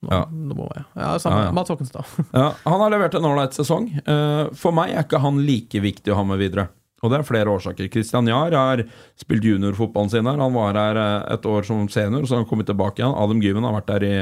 Nå, 0.00 0.10
ja. 0.14 0.24
Nå 0.32 0.56
må 0.56 0.66
jeg. 0.72 0.84
Ja, 0.96 1.14
samme. 1.20 1.46
Ja. 1.48 1.54
Mats 1.56 1.72
Håkenstad. 1.72 2.12
ja, 2.32 2.50
han 2.64 2.82
har 2.84 2.92
levert 2.92 3.16
en 3.18 3.26
ålreit 3.28 3.56
sesong. 3.56 3.90
Eh, 4.00 4.44
for 4.56 4.76
meg 4.76 4.94
er 4.94 5.04
ikke 5.04 5.20
han 5.20 5.42
like 5.44 5.82
viktig 5.84 6.14
å 6.14 6.20
ha 6.22 6.26
med 6.28 6.40
videre. 6.40 6.70
Og 7.00 7.12
det 7.12 7.20
er 7.20 7.28
flere 7.28 7.52
årsaker. 7.52 7.88
Christian 7.92 8.28
Jahr 8.28 8.54
har 8.56 8.82
spilt 9.20 9.44
juniorfotballen 9.44 10.12
sin 10.12 10.28
her. 10.28 10.40
Han 10.40 10.56
var 10.56 10.78
her 10.80 11.00
eh, 11.00 11.34
et 11.36 11.48
år 11.48 11.68
som 11.68 11.84
senior, 11.92 12.24
så 12.24 12.38
han 12.38 12.46
har 12.46 12.50
kommet 12.50 12.68
tilbake 12.70 13.02
igjen. 13.02 13.16
Adam 13.16 13.44
Gyven 13.44 13.68
har 13.68 13.76
vært 13.76 13.92
der 13.92 14.08
i 14.08 14.14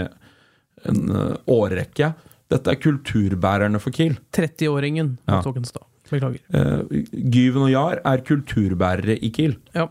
en 0.89 1.15
eh, 1.15 1.39
årrekke. 1.55 2.13
Dette 2.49 2.73
er 2.73 2.81
kulturbærerne 2.81 3.81
for 3.83 3.95
Kiel. 3.95 4.19
30-åringen 4.35 5.15
Ja. 5.29 5.39
Mats 5.39 5.51
Håkenstad. 5.51 5.87
Beklager. 6.09 6.41
Uh, 6.49 7.03
Gyven 7.13 7.67
og 7.67 7.69
Jahr 7.69 7.99
er 8.09 8.23
kulturbærere 8.25 9.19
i 9.21 9.29
Kiel. 9.35 9.59
Ja. 9.75 9.91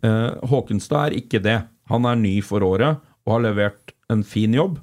Uh, 0.00 0.38
Håkenstad 0.48 1.10
er 1.10 1.18
ikke 1.18 1.42
det. 1.44 1.58
Han 1.92 2.08
er 2.08 2.16
ny 2.16 2.38
for 2.46 2.64
året 2.64 3.02
og 3.26 3.34
har 3.36 3.44
levert 3.44 3.92
en 4.10 4.24
fin 4.24 4.54
jobb. 4.56 4.78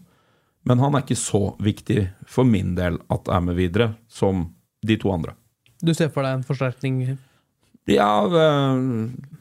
Men 0.67 0.81
han 0.83 0.95
er 0.95 1.05
ikke 1.05 1.19
så 1.19 1.43
viktig 1.63 2.09
for 2.27 2.47
min 2.47 2.75
del 2.77 2.99
at 3.13 3.29
er 3.31 3.43
med 3.43 3.57
videre 3.59 3.93
som 4.11 4.49
de 4.85 4.97
to 4.99 5.11
andre. 5.13 5.35
Du 5.79 5.93
ser 5.95 6.11
for 6.11 6.27
deg 6.27 6.39
en 6.39 6.47
forsterkning 6.47 7.03
Ja, 7.89 8.11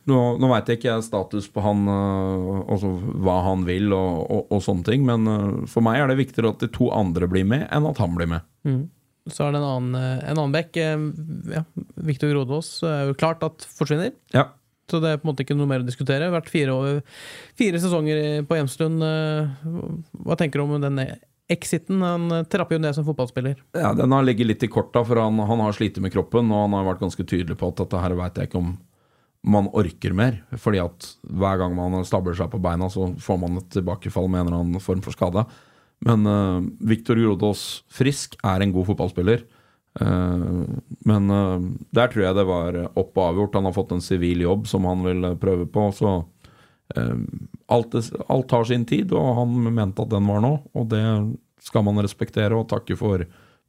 nå, 0.08 0.18
nå 0.40 0.50
veit 0.52 0.70
jeg 0.70 0.78
ikke 0.80 0.98
status 1.04 1.50
på 1.52 1.62
han, 1.64 1.82
eh, 1.92 2.60
altså 2.72 2.94
hva 2.96 3.40
han 3.44 3.66
vil 3.68 3.92
og, 3.92 4.22
og, 4.24 4.46
og 4.54 4.62
sånne 4.64 4.86
ting, 4.86 5.04
men 5.04 5.28
eh, 5.28 5.66
for 5.68 5.84
meg 5.84 6.00
er 6.00 6.08
det 6.08 6.20
viktigere 6.22 6.54
at 6.54 6.62
de 6.62 6.70
to 6.72 6.88
andre 6.94 7.28
blir 7.28 7.44
med, 7.48 7.66
enn 7.74 7.88
at 7.90 8.00
han 8.00 8.14
blir 8.16 8.30
med. 8.30 8.46
Så 9.28 9.44
er 9.44 9.52
det 9.52 9.60
en 9.60 9.68
annen, 9.68 9.98
eh, 9.98 10.22
en 10.30 10.38
annen 10.38 10.54
bekk. 10.54 10.78
Ja, 11.52 11.64
Viktor 12.08 12.32
Grodås 12.32 12.70
er 12.88 13.10
jo 13.10 13.18
klart 13.20 13.44
at 13.44 13.68
forsvinner. 13.68 14.14
Ja. 14.32 14.48
Så 14.88 15.00
det 15.04 15.10
er 15.12 15.18
på 15.20 15.26
en 15.26 15.32
måte 15.34 15.44
ikke 15.44 15.56
noe 15.58 15.68
mer 15.68 15.82
å 15.84 15.86
diskutere. 15.88 16.30
Vært 16.32 16.48
fire, 16.52 16.76
fire 17.58 17.80
sesonger 17.82 18.44
på 18.48 18.56
Hjemslund. 18.56 19.02
eh, 19.04 19.50
Hva 20.24 20.36
tenker 20.40 20.60
du 20.60 20.64
om 20.64 20.80
den 20.80 21.02
exiten? 21.48 22.00
Han 22.04 22.30
eh, 22.32 22.44
trapper 22.48 22.76
jo 22.78 22.82
ned 22.82 22.96
som 22.96 23.06
fotballspiller. 23.06 23.60
Ja, 23.76 23.92
Den 23.96 24.12
har 24.12 24.24
ligget 24.24 24.48
litt 24.48 24.64
i 24.64 24.70
korta, 24.72 25.04
for 25.04 25.20
han, 25.20 25.38
han 25.38 25.64
har 25.64 25.76
slitt 25.76 26.00
med 26.00 26.12
kroppen, 26.14 26.50
og 26.52 26.66
han 26.66 26.76
har 26.78 26.88
vært 26.92 27.04
ganske 27.04 27.24
tydelig 27.24 27.58
på 27.60 27.68
at 27.72 27.82
dette 27.84 28.02
her 28.04 28.16
veit 28.18 28.40
jeg 28.40 28.50
ikke 28.50 28.62
om 28.62 28.76
man 29.48 29.68
orker 29.76 30.16
mer. 30.16 30.40
Fordi 30.58 30.80
at 30.82 31.12
hver 31.22 31.60
gang 31.60 31.76
man 31.76 32.00
stabler 32.08 32.36
seg 32.36 32.50
på 32.52 32.60
beina, 32.62 32.88
så 32.90 33.12
får 33.22 33.38
man 33.44 33.60
et 33.60 33.70
tilbakefall 33.76 34.28
med 34.28 34.40
en 34.42 34.50
eller 34.50 34.64
annen 34.64 34.82
form 34.82 35.04
for 35.04 35.14
skade. 35.14 35.44
Men 36.04 36.26
uh, 36.26 36.58
Viktor 36.86 37.18
Grodås 37.18 37.82
Frisk 37.90 38.36
er 38.46 38.62
en 38.62 38.74
god 38.74 38.86
fotballspiller. 38.90 39.44
Eh, 40.00 40.64
men 41.10 41.30
eh, 41.30 41.60
der 41.90 42.10
tror 42.12 42.24
jeg 42.24 42.38
det 42.38 42.46
var 42.48 42.80
opp 42.88 43.12
og 43.18 43.24
avgjort. 43.24 43.58
Han 43.58 43.68
har 43.68 43.76
fått 43.76 43.94
en 43.96 44.04
sivil 44.04 44.44
jobb 44.46 44.68
som 44.70 44.86
han 44.88 45.04
vil 45.06 45.30
eh, 45.30 45.38
prøve 45.40 45.68
på. 45.70 45.90
Så 45.96 46.20
alt, 47.68 47.94
alt 48.32 48.46
tar 48.48 48.64
sin 48.64 48.86
tid, 48.88 49.10
og 49.12 49.34
han 49.36 49.50
mente 49.76 50.00
at 50.00 50.08
den 50.08 50.24
var 50.24 50.40
nå. 50.40 50.54
Og 50.72 50.86
det 50.88 51.02
skal 51.60 51.84
man 51.84 52.00
respektere 52.00 52.56
og 52.56 52.70
takke 52.70 52.96
for 52.96 53.26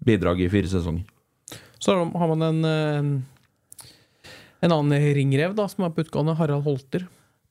bidraget 0.07 0.47
i 0.47 0.53
fire 0.53 0.71
sesonger. 0.71 1.03
Så 1.83 1.97
har 1.99 2.31
man 2.31 2.45
en, 2.47 2.69
en 4.63 4.75
annen 4.77 5.03
ringrev 5.17 5.51
da, 5.57 5.67
som 5.67 5.83
er 5.83 5.91
på 5.91 6.05
utgående, 6.05 6.37
Harald 6.39 6.63
Holter. 6.63 7.09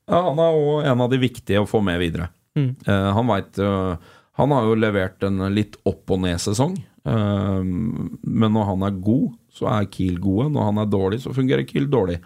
Ja, 0.09 0.23
Han 0.31 0.41
er 0.41 0.57
òg 0.57 0.89
en 0.89 1.05
av 1.05 1.13
de 1.13 1.21
viktige 1.21 1.61
å 1.61 1.69
få 1.69 1.83
med 1.85 2.01
videre. 2.01 2.31
Mm. 2.57 2.71
Han 2.85 3.29
eh, 3.29 3.97
Han 4.39 4.51
har 4.55 4.63
jo 4.65 4.75
levert 4.79 5.23
en 5.23 5.43
litt 5.53 5.77
opp 5.85 6.09
og 6.09 6.21
ned-sesong. 6.23 6.77
Eh, 7.07 7.61
men 7.63 8.53
når 8.55 8.67
han 8.73 8.87
er 8.87 8.99
god, 9.03 9.31
så 9.53 9.69
er 9.71 9.89
Kiel 9.93 10.19
gode. 10.21 10.49
Når 10.55 10.71
han 10.71 10.81
er 10.81 10.91
dårlig, 10.91 11.21
så 11.23 11.35
fungerer 11.35 11.67
Kiel 11.67 11.89
dårlig. 11.91 12.19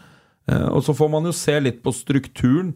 Eh, 0.50 0.68
og 0.70 0.84
så 0.86 0.96
får 0.98 1.12
man 1.14 1.30
jo 1.30 1.36
se 1.36 1.58
litt 1.62 1.84
på 1.84 1.94
strukturen. 1.96 2.74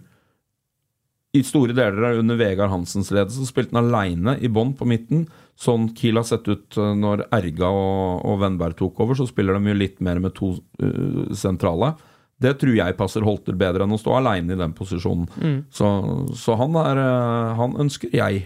I 1.36 1.43
store 1.45 1.75
deler 1.75 2.05
av 2.07 2.21
under 2.21 2.38
Vegard 2.39 2.71
Hansens 2.71 3.12
ledelse 3.12 3.43
så 3.43 3.49
spilte 3.49 3.75
han 3.75 3.89
aleine 3.89 4.38
i 4.39 4.49
bånn 4.49 4.71
på 4.77 4.88
midten. 4.89 5.25
Sånn 5.60 5.89
Kiel 5.97 6.17
har 6.21 6.27
sett 6.29 6.47
ut 6.47 6.77
eh, 6.79 6.93
når 6.97 7.27
Erga 7.36 7.71
og, 7.71 8.21
og 8.25 8.43
Vennberg 8.43 8.77
tok 8.79 9.01
over, 9.03 9.17
så 9.17 9.27
spiller 9.29 9.57
de 9.57 9.73
jo 9.73 9.81
litt 9.81 9.99
mer 10.05 10.21
med 10.23 10.36
to 10.38 10.55
uh, 10.81 11.33
sentrale. 11.36 11.95
Det 12.38 12.51
tror 12.62 12.75
jeg 12.77 12.95
passer 12.99 13.25
Holter 13.25 13.55
bedre 13.57 13.86
enn 13.86 13.95
å 13.95 13.97
stå 13.97 14.13
aleine 14.13 14.53
i 14.53 14.60
den 14.60 14.75
posisjonen. 14.77 15.25
Så, 15.73 15.88
så 16.38 16.53
han, 16.60 16.75
er, 16.77 16.99
han 17.57 17.73
ønsker 17.81 18.13
jeg 18.13 18.43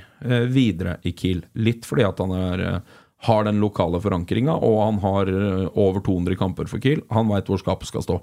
videre 0.47 0.93
i 1.03 1.11
Kiel. 1.11 1.41
Litt 1.59 1.83
fordi 1.83 2.05
at 2.07 2.21
han 2.23 2.31
er, 2.37 2.63
har 3.21 3.45
den 3.45 3.61
lokale 3.61 4.01
forankringa, 4.01 4.55
og 4.65 4.77
han 4.81 4.99
har 5.03 5.29
eh, 5.29 5.65
over 5.77 6.01
200 6.01 6.37
kamper 6.39 6.69
for 6.69 6.81
Kiel. 6.81 7.03
Han 7.13 7.29
veit 7.29 7.49
hvor 7.49 7.61
skapet 7.61 7.89
skal 7.91 8.05
stå. 8.05 8.19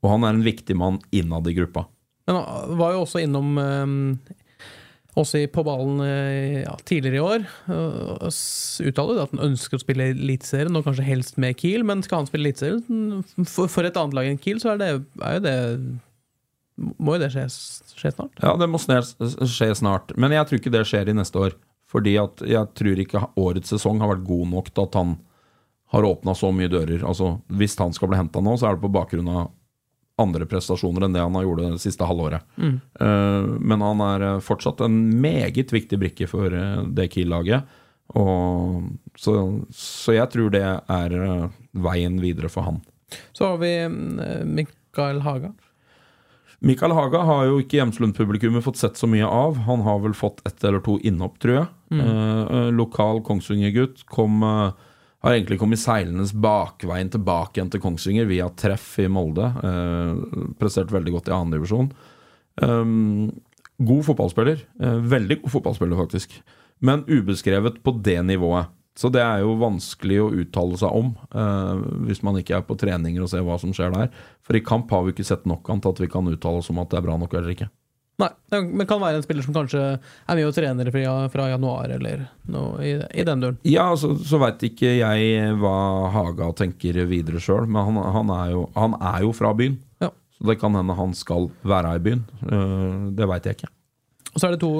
Og 0.00 0.08
han 0.08 0.24
er 0.24 0.36
en 0.36 0.44
viktig 0.46 0.76
mann 0.78 1.00
innad 1.12 1.48
i 1.50 1.56
gruppa. 1.58 1.84
Men 2.28 2.38
han 2.38 2.78
var 2.78 2.94
jo 2.94 3.02
også 3.04 3.20
innom 3.20 3.58
eh, 3.60 4.32
også 5.20 5.42
på 5.52 5.64
ballen 5.66 6.00
eh, 6.06 6.60
ja, 6.62 6.76
tidligere 6.86 7.18
i 7.18 7.24
år. 7.24 7.46
Uttaler 8.86 9.24
at 9.24 9.34
han 9.34 9.48
ønsker 9.50 9.76
å 9.76 9.82
spille 9.82 10.12
Eliteserien, 10.14 10.76
og 10.78 10.86
kanskje 10.86 11.08
helst 11.08 11.40
med 11.42 11.58
Kiel. 11.60 11.84
Men 11.86 12.04
skal 12.06 12.22
han 12.22 12.30
spille 12.30 12.48
Eliteserien 12.48 13.24
for 13.50 13.84
et 13.84 13.98
annet 14.00 14.16
lag 14.16 14.30
enn 14.30 14.40
Kiel, 14.40 14.62
så 14.62 14.74
er, 14.74 14.80
det, 14.80 14.92
er 15.20 15.36
jo 15.36 15.44
det 15.44 15.56
Må 16.96 17.18
jo 17.18 17.24
det 17.26 17.32
skje, 17.34 17.48
skje 17.98 18.14
snart? 18.16 18.40
Ja, 18.40 18.54
det 18.56 18.70
må 18.70 18.80
skje 18.80 19.74
snart. 19.76 20.14
Men 20.16 20.32
jeg 20.36 20.48
tror 20.48 20.62
ikke 20.62 20.72
det 20.78 20.86
skjer 20.88 21.12
i 21.12 21.18
neste 21.20 21.50
år. 21.50 21.58
Fordi 21.90 22.14
at 22.22 22.42
jeg 22.46 22.70
tror 22.78 23.02
ikke 23.02 23.24
årets 23.40 23.72
sesong 23.74 24.00
har 24.02 24.12
vært 24.12 24.26
god 24.28 24.50
nok 24.52 24.70
til 24.70 24.86
at 24.86 24.98
han 25.00 25.16
har 25.90 26.06
åpna 26.06 26.34
så 26.38 26.52
mye 26.54 26.70
dører. 26.70 27.02
Altså, 27.02 27.40
Hvis 27.50 27.74
han 27.80 27.92
skal 27.96 28.12
bli 28.12 28.20
henta 28.20 28.42
nå, 28.44 28.54
så 28.58 28.68
er 28.68 28.76
det 28.76 28.84
på 28.84 28.92
bakgrunn 28.94 29.30
av 29.32 29.48
andre 30.20 30.46
prestasjoner 30.46 31.06
enn 31.06 31.14
det 31.16 31.22
han 31.24 31.34
har 31.34 31.46
gjort 31.46 31.62
det 31.64 31.80
siste 31.82 32.06
halvåret. 32.06 32.44
Eh, 32.60 33.46
men 33.58 33.82
han 33.82 34.02
er 34.04 34.26
eh, 34.26 34.42
fortsatt 34.44 34.82
en 34.84 34.98
meget 35.22 35.72
viktig 35.72 35.98
brikke 35.98 36.28
for 36.30 36.52
eh, 36.54 36.82
det 36.94 37.08
Kiel-laget. 37.14 37.66
Og 38.20 38.84
så, 39.18 39.34
så 39.74 40.14
jeg 40.14 40.30
tror 40.32 40.52
det 40.52 40.62
er 40.62 41.16
veien 41.72 42.20
videre 42.22 42.50
for 42.52 42.66
han. 42.68 42.80
Så 43.32 43.48
har 43.52 43.58
vi 43.62 43.72
eh, 43.82 44.44
Mikael 44.46 45.22
Haga. 45.26 45.52
Mikael 46.60 46.92
Haga 46.92 47.22
har 47.24 47.46
jo 47.48 47.60
ikke 47.62 47.78
Hjemslund-publikummet 47.78 48.64
fått 48.64 48.80
sett 48.80 48.98
så 49.00 49.08
mye 49.08 49.24
av. 49.24 49.62
Han 49.64 49.80
har 49.86 50.02
vel 50.04 50.14
fått 50.16 50.42
ett 50.44 50.64
eller 50.64 50.82
to 50.84 50.98
innhopp, 51.00 51.38
tror 51.40 51.54
jeg. 51.54 51.66
Mm. 51.96 52.00
eh, 52.04 52.70
lokal 52.76 53.22
Kongsvinger-gutt. 53.24 54.04
Kom, 54.12 54.42
eh, 54.44 54.72
har 55.24 55.32
egentlig 55.32 55.58
kommet 55.60 55.80
seilendes 55.80 56.34
bakveien 56.36 57.10
tilbake 57.12 57.56
igjen 57.56 57.72
til 57.72 57.80
Kongsvinger 57.80 58.28
via 58.28 58.48
treff 58.52 58.98
i 59.00 59.08
Molde. 59.08 59.48
Eh, 59.64 60.52
prestert 60.60 60.92
veldig 60.92 61.16
godt 61.16 61.28
i 61.28 61.36
annendivisjon. 61.36 61.90
Um, 62.60 63.30
god 63.80 64.04
fotballspiller. 64.04 64.60
Eh, 64.80 65.00
veldig 65.16 65.40
god 65.42 65.54
fotballspiller, 65.56 65.96
faktisk. 65.96 66.42
Men 66.80 67.04
ubeskrevet 67.08 67.82
på 67.82 67.96
det 68.04 68.20
nivået. 68.24 68.68
Så 69.00 69.08
det 69.12 69.22
er 69.24 69.40
jo 69.40 69.54
vanskelig 69.60 70.18
å 70.20 70.30
uttale 70.42 70.76
seg 70.76 70.92
om 70.92 71.14
eh, 71.32 71.84
hvis 72.08 72.20
man 72.26 72.36
ikke 72.36 72.58
er 72.58 72.64
på 72.68 72.76
treninger 72.80 73.24
og 73.24 73.30
ser 73.32 73.44
hva 73.46 73.56
som 73.60 73.72
skjer 73.76 73.94
der. 73.94 74.10
For 74.44 74.58
i 74.58 74.64
kamp 74.64 74.92
har 74.92 75.06
vi 75.06 75.14
ikke 75.14 75.24
sett 75.24 75.46
nok 75.48 75.70
an 75.72 75.80
til 75.80 75.94
at 75.94 76.02
vi 76.04 76.08
kan 76.12 76.28
uttale 76.28 76.60
oss 76.60 76.68
om 76.72 76.82
at 76.82 76.90
det 76.92 77.00
er 77.00 77.06
bra 77.06 77.16
nok 77.20 77.36
eller 77.38 77.54
ikke. 77.54 77.70
Nei, 78.20 78.28
men 78.52 78.84
kan 78.84 79.00
være 79.00 79.20
en 79.20 79.24
spiller 79.24 79.46
som 79.46 79.54
kanskje 79.56 79.80
er 79.80 80.36
med 80.36 80.44
og 80.44 80.52
trener 80.52 80.90
fra, 80.92 81.14
fra 81.32 81.46
januar, 81.48 81.88
eller 81.96 82.26
noe 82.52 82.82
i, 82.84 82.92
i 83.16 83.24
den 83.24 83.40
duren. 83.40 83.56
Ja, 83.64 83.86
så, 83.96 84.12
så 84.28 84.40
veit 84.42 84.60
ikke 84.66 84.92
jeg 84.98 85.54
hva 85.62 85.72
Haga 86.12 86.50
tenker 86.58 87.00
videre 87.08 87.40
sjøl, 87.40 87.64
men 87.64 87.86
han, 87.88 88.02
han, 88.18 88.32
er 88.36 88.52
jo, 88.52 88.66
han 88.76 88.98
er 88.98 89.24
jo 89.24 89.32
fra 89.36 89.54
byen. 89.56 89.80
Ja. 90.04 90.12
Så 90.36 90.50
det 90.50 90.58
kan 90.60 90.76
hende 90.76 90.98
han 90.98 91.16
skal 91.16 91.48
være 91.64 91.96
i 91.96 92.04
byen. 92.10 92.26
Eh, 92.44 92.96
det 93.16 93.28
veit 93.30 93.48
jeg 93.48 93.56
ikke. 93.56 93.72
Og 94.34 94.36
så 94.36 94.50
er 94.50 94.56
det 94.56 94.62
to 94.66 94.74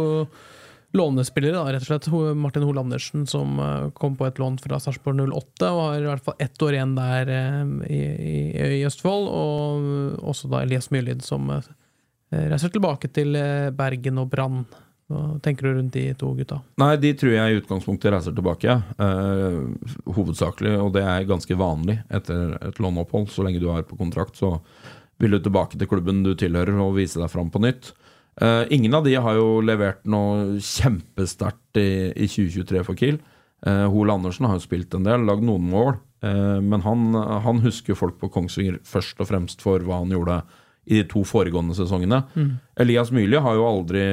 lånespillere, 0.97 1.57
da, 1.57 1.73
rett 1.73 1.85
og 1.85 1.91
slett. 1.91 2.09
Martin 2.37 2.67
Hol 2.67 2.81
Andersen, 2.83 3.27
som 3.31 3.59
eh, 3.63 3.89
kom 3.97 4.17
på 4.19 4.27
et 4.27 4.39
lån 4.43 4.59
fra 4.63 4.81
Sarpsborg 4.83 5.23
08, 5.29 5.71
og 5.71 5.81
har 5.85 6.03
i 6.03 6.11
hvert 6.11 6.27
fall 6.27 6.43
ett 6.43 6.63
år 6.67 6.77
igjen 6.77 6.95
der 6.99 7.33
eh, 7.37 7.63
i, 7.87 8.03
i, 8.03 8.37
i 8.81 8.85
Østfold. 8.89 9.31
Og 9.31 10.29
også 10.33 10.51
da 10.53 10.65
Elias 10.65 10.91
Myrlid, 10.95 11.25
som 11.27 11.51
eh, 11.55 11.73
reiser 12.51 12.73
tilbake 12.75 13.13
til 13.15 13.39
Bergen 13.77 14.23
og 14.23 14.31
Brann. 14.33 14.65
Hva 15.11 15.41
tenker 15.43 15.67
du 15.67 15.73
rundt 15.75 15.97
de 15.97 16.05
to 16.15 16.29
gutta? 16.39 16.61
Nei, 16.79 16.93
de 17.03 17.11
tror 17.19 17.33
jeg 17.35 17.51
i 17.51 17.59
utgangspunktet 17.59 18.13
reiser 18.15 18.35
tilbake. 18.37 18.77
Eh, 19.03 19.57
hovedsakelig, 20.15 20.77
og 20.79 20.93
det 20.95 21.03
er 21.03 21.27
ganske 21.27 21.57
vanlig 21.59 21.99
etter 22.15 22.55
et 22.69 22.79
låneopphold. 22.79 23.27
Så 23.35 23.43
lenge 23.47 23.63
du 23.63 23.67
er 23.75 23.83
på 23.87 23.99
kontrakt, 23.99 24.39
så 24.39 24.59
vil 25.21 25.35
du 25.35 25.41
tilbake 25.43 25.81
til 25.81 25.91
klubben 25.91 26.23
du 26.23 26.37
tilhører 26.39 26.79
og 26.79 26.95
vise 27.01 27.19
deg 27.19 27.33
fram 27.33 27.51
på 27.51 27.63
nytt. 27.65 27.91
Eh, 28.41 28.63
ingen 28.73 28.95
av 28.97 29.05
de 29.05 29.15
har 29.21 29.37
jo 29.37 29.61
levert 29.65 30.01
noe 30.09 30.61
kjempesterkt 30.65 31.81
i, 31.81 31.91
i 32.17 32.29
2023 32.29 32.85
for 32.87 32.97
Kiel. 32.97 33.21
Uh, 33.61 33.85
Hol 33.93 34.09
Andersen 34.09 34.47
har 34.49 34.57
jo 34.57 34.65
spilt 34.65 34.95
en 34.97 35.05
del, 35.05 35.27
lagd 35.29 35.45
noen 35.45 35.67
mål. 35.69 35.99
Uh, 36.25 36.61
men 36.65 36.81
han, 36.81 37.11
han 37.45 37.61
husker 37.61 37.99
folk 37.99 38.17
på 38.21 38.31
Kongsvinger 38.33 38.79
først 38.89 39.21
og 39.21 39.29
fremst 39.29 39.61
for 39.61 39.85
hva 39.85 39.99
han 40.01 40.15
gjorde 40.15 40.39
i 40.89 41.03
de 41.03 41.05
to 41.11 41.21
foregående 41.29 41.77
sesongene. 41.77 42.23
Elias 42.81 43.13
Myrli 43.13 43.37
har 43.37 43.59
jo 43.59 43.67
aldri 43.69 44.05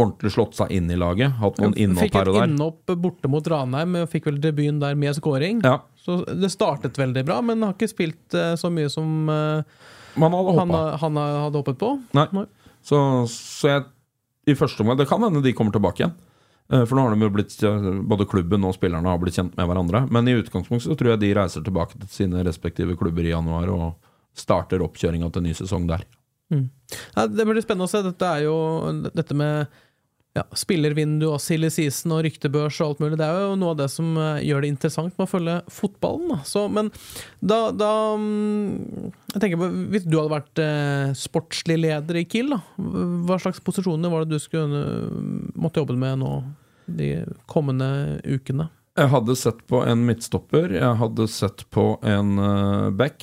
ordentlig 0.00 0.32
slått 0.34 0.56
seg 0.58 0.72
inn 0.74 0.90
i 0.90 0.96
laget. 0.98 1.34
Hatt 1.40 1.60
noen 1.60 1.76
innhopp 1.76 2.14
her 2.16 2.30
og 2.30 2.36
der. 2.36 2.40
Fikk 2.40 2.48
et 2.48 2.54
innhopp 2.54 2.92
borte 3.04 3.30
mot 3.30 3.50
Ranheim, 3.52 3.98
og 4.00 4.10
fikk 4.12 4.30
vel 4.30 4.40
debuten 4.42 4.80
der 4.82 4.96
med 4.98 5.16
scoring. 5.18 5.60
Ja, 5.66 5.82
Så 6.00 6.22
det 6.24 6.52
startet 6.54 6.98
veldig 6.98 7.24
bra, 7.28 7.40
men 7.44 7.62
har 7.66 7.76
ikke 7.76 7.90
spilt 7.90 8.36
eh, 8.36 8.54
så 8.56 8.70
mye 8.72 8.88
som 8.92 9.28
eh, 9.28 9.60
man 10.20 10.34
hadde 10.34 10.56
han, 10.56 10.72
han 11.02 11.20
hadde 11.20 11.60
håpet 11.60 11.78
på. 11.80 11.92
Nei. 12.16 12.26
Så, 12.86 12.98
så 13.30 13.68
jeg 13.74 13.86
i 14.48 14.56
første 14.56 14.80
omgang 14.82 14.96
Det 14.98 15.08
kan 15.10 15.20
hende 15.22 15.42
de 15.44 15.52
kommer 15.56 15.74
tilbake 15.74 16.02
igjen. 16.02 16.14
Eh, 16.72 16.84
For 16.86 16.96
nå 16.96 17.04
har 17.06 17.14
de 17.16 17.26
jo 17.26 17.32
blitt, 17.34 17.56
både 18.08 18.28
klubben 18.30 18.64
og 18.66 18.76
spillerne 18.76 19.10
har 19.10 19.20
blitt 19.22 19.36
kjent 19.36 19.56
med 19.58 19.68
hverandre. 19.68 20.04
Men 20.12 20.30
i 20.30 20.38
utgangspunktet 20.38 20.88
så 20.88 20.96
tror 20.98 21.14
jeg 21.14 21.22
de 21.24 21.34
reiser 21.36 21.66
tilbake 21.66 21.98
til 21.98 22.08
sine 22.14 22.44
respektive 22.46 22.96
klubber 22.98 23.26
i 23.26 23.34
januar 23.34 23.70
og 23.74 23.92
starter 24.38 24.82
oppkjøringa 24.86 25.28
til 25.34 25.44
ny 25.48 25.54
sesong 25.58 25.88
der. 25.90 26.06
Ja, 26.50 27.26
det 27.30 27.46
blir 27.46 27.62
spennende 27.62 27.86
å 27.86 27.90
se. 27.90 28.02
Dette 28.02 28.30
jo 28.44 28.54
dette 29.06 29.36
med 29.38 29.70
ja, 30.36 30.44
spillervindu 30.54 31.26
og 31.26 31.40
silly 31.42 31.68
season 31.74 32.14
og 32.14 32.22
ryktebørs 32.26 32.78
og 32.80 32.92
alt 32.92 33.02
mulig. 33.02 33.18
Det 33.18 33.26
er 33.26 33.40
jo 33.48 33.56
noe 33.58 33.74
av 33.74 33.80
det 33.80 33.88
som 33.90 34.12
eh, 34.14 34.42
gjør 34.46 34.62
det 34.62 34.70
interessant 34.70 35.16
med 35.16 35.26
å 35.26 35.30
følge 35.30 35.56
fotballen. 35.74 36.30
Da. 36.30 36.38
Så, 36.46 36.64
men 36.70 36.92
da, 37.42 37.58
da 37.74 37.90
mm, 38.20 39.10
jeg 39.34 39.42
tenker 39.42 39.60
på, 39.60 39.70
Hvis 39.94 40.06
du 40.06 40.16
hadde 40.20 40.34
vært 40.36 40.62
eh, 40.62 41.12
sportslig 41.18 41.80
leder 41.82 42.20
i 42.20 42.26
Kiel, 42.30 42.54
da, 42.54 42.60
hva 43.26 43.40
slags 43.42 43.62
posisjoner 43.64 44.12
var 44.12 44.24
det 44.24 44.38
du 44.38 44.42
skulle 44.42 44.84
eh, 44.86 45.20
måtte 45.58 45.82
jobbe 45.82 45.98
med 45.98 46.22
nå 46.22 46.34
de 46.90 47.10
kommende 47.50 48.20
ukene? 48.26 48.70
Jeg 48.98 49.10
hadde 49.12 49.38
sett 49.38 49.60
på 49.70 49.82
en 49.86 50.02
midtstopper, 50.06 50.72
jeg 50.74 50.98
hadde 51.00 51.26
sett 51.30 51.62
på 51.72 51.94
en 52.06 52.32
uh, 52.42 52.88
back. 52.92 53.22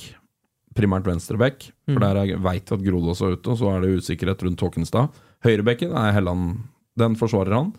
Primært 0.74 1.06
venstre 1.06 1.36
for 1.36 1.66
for 1.92 2.04
der 2.04 2.38
veit 2.40 2.72
at 2.72 2.82
Grodås 2.82 3.20
er 3.22 3.36
ute, 3.36 3.52
og 3.52 3.60
så 3.60 3.70
er 3.74 3.84
det 3.84 4.00
usikkerhet 4.00 4.42
rundt 4.46 4.64
Håkenstad. 4.64 5.12
Høyrebekken 5.44 5.92
er 5.92 6.14
Helland, 6.16 6.64
den 6.98 7.16
forsvarer 7.18 7.56
han. 7.56 7.72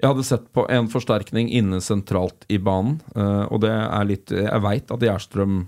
Jeg 0.00 0.14
hadde 0.14 0.24
sett 0.24 0.46
på 0.56 0.64
en 0.72 0.88
forsterkning 0.88 1.50
inne 1.52 1.82
sentralt 1.84 2.46
i 2.48 2.56
banen, 2.62 3.00
eh, 3.12 3.44
og 3.52 3.60
det 3.64 3.72
er 3.74 4.08
litt 4.08 4.32
Jeg 4.32 4.64
veit 4.64 4.90
at 4.94 5.04
Gjerstrøm 5.04 5.60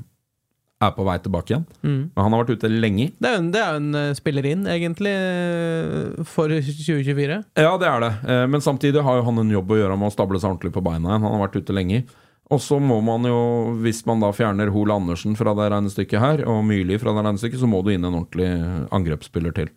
er 0.83 0.95
på 0.97 1.05
vei 1.07 1.15
tilbake 1.23 1.53
igjen, 1.53 1.67
men 1.85 2.19
han 2.19 2.33
har 2.35 2.41
vært 2.41 2.57
ute 2.59 2.71
lenge. 2.73 3.13
Det 3.23 3.29
er 3.29 3.37
jo 3.37 3.43
en, 3.45 3.51
er 3.55 3.77
en 3.79 3.99
eh, 4.01 4.15
spiller 4.19 4.49
inn, 4.51 4.65
egentlig, 4.67 5.13
eh, 5.13 6.25
for 6.27 6.51
2024. 6.51 7.37
Ja, 7.61 7.77
det 7.79 7.87
er 7.87 8.03
det. 8.03 8.13
Men 8.51 8.65
samtidig 8.65 9.05
har 9.05 9.21
jo 9.21 9.29
han 9.29 9.39
en 9.45 9.53
jobb 9.53 9.71
å 9.71 9.79
gjøre 9.79 10.01
med 10.01 10.11
å 10.11 10.17
stable 10.17 10.41
seg 10.43 10.51
ordentlig 10.51 10.75
på 10.75 10.83
beina 10.83 11.13
igjen. 11.13 11.23
Han 11.29 11.37
har 11.37 11.45
vært 11.45 11.61
ute 11.61 11.77
lenge. 11.77 12.03
Og 12.53 12.61
så 12.61 12.81
må 12.83 12.99
man 13.05 13.25
jo, 13.29 13.39
hvis 13.85 14.03
man 14.09 14.21
da 14.25 14.33
fjerner 14.35 14.73
Hol 14.75 14.91
Andersen 14.93 15.37
fra 15.39 15.55
det 15.57 15.71
regnestykket 15.73 16.21
her, 16.21 16.43
og 16.51 16.65
Myrli 16.67 16.99
fra 17.01 17.15
det 17.15 17.23
regnestykket, 17.25 17.63
så 17.63 17.71
må 17.71 17.85
du 17.85 17.93
inn 17.95 18.03
en 18.05 18.19
ordentlig 18.19 18.51
angrepsspiller 18.93 19.55
til. 19.57 19.71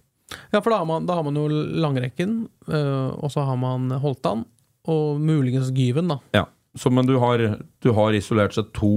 Ja, 0.52 0.60
for 0.62 0.72
da 0.74 0.78
har 0.82 0.88
man, 0.90 1.06
da 1.06 1.18
har 1.20 1.24
man 1.28 1.36
jo 1.38 1.46
langrekken, 1.50 2.48
øh, 2.68 3.12
og 3.24 3.30
så 3.34 3.44
har 3.46 3.58
man 3.62 3.92
Holtan, 4.02 4.46
og 4.90 5.20
muligens 5.22 5.70
Gyven, 5.76 6.10
da. 6.10 6.20
Ja. 6.34 6.46
Så, 6.78 6.90
men 6.92 7.06
du 7.08 7.16
har, 7.22 7.40
du 7.82 7.92
har 7.96 8.14
isolert 8.18 8.54
seg 8.58 8.72
to 8.76 8.90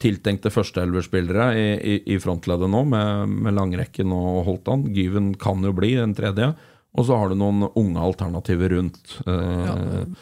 tiltenkte 0.00 0.48
førsteelverspillere 0.52 1.46
i, 1.58 1.64
i, 1.76 1.94
i 2.14 2.18
frontleddet 2.22 2.70
nå, 2.72 2.84
med, 2.88 3.32
med 3.44 3.56
langrekken 3.56 4.12
og 4.16 4.44
Holtan. 4.46 4.86
Gyven 4.96 5.32
kan 5.40 5.60
jo 5.66 5.72
bli 5.76 5.90
en 6.00 6.14
tredje. 6.16 6.52
Og 6.96 7.04
så 7.06 7.18
har 7.20 7.30
du 7.30 7.36
noen 7.38 7.66
unge 7.78 8.00
alternativer 8.02 8.72
rundt. 8.76 9.18
eh, 9.26 9.66
Ja, 9.66 9.74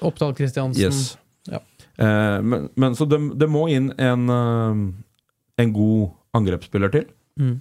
Oppdal 0.04 0.34
Kristiansen. 0.36 0.82
Yes. 0.82 1.16
Ja. 1.48 1.60
Eh, 1.96 2.40
men, 2.42 2.66
men 2.76 2.96
så 2.98 3.06
det, 3.08 3.20
det 3.40 3.48
må 3.48 3.68
inn 3.72 3.92
en, 3.96 4.26
eh, 4.34 4.82
en 5.62 5.72
god 5.76 6.10
angrepsspiller 6.36 6.92
til. 6.92 7.06
Mm. 7.40 7.54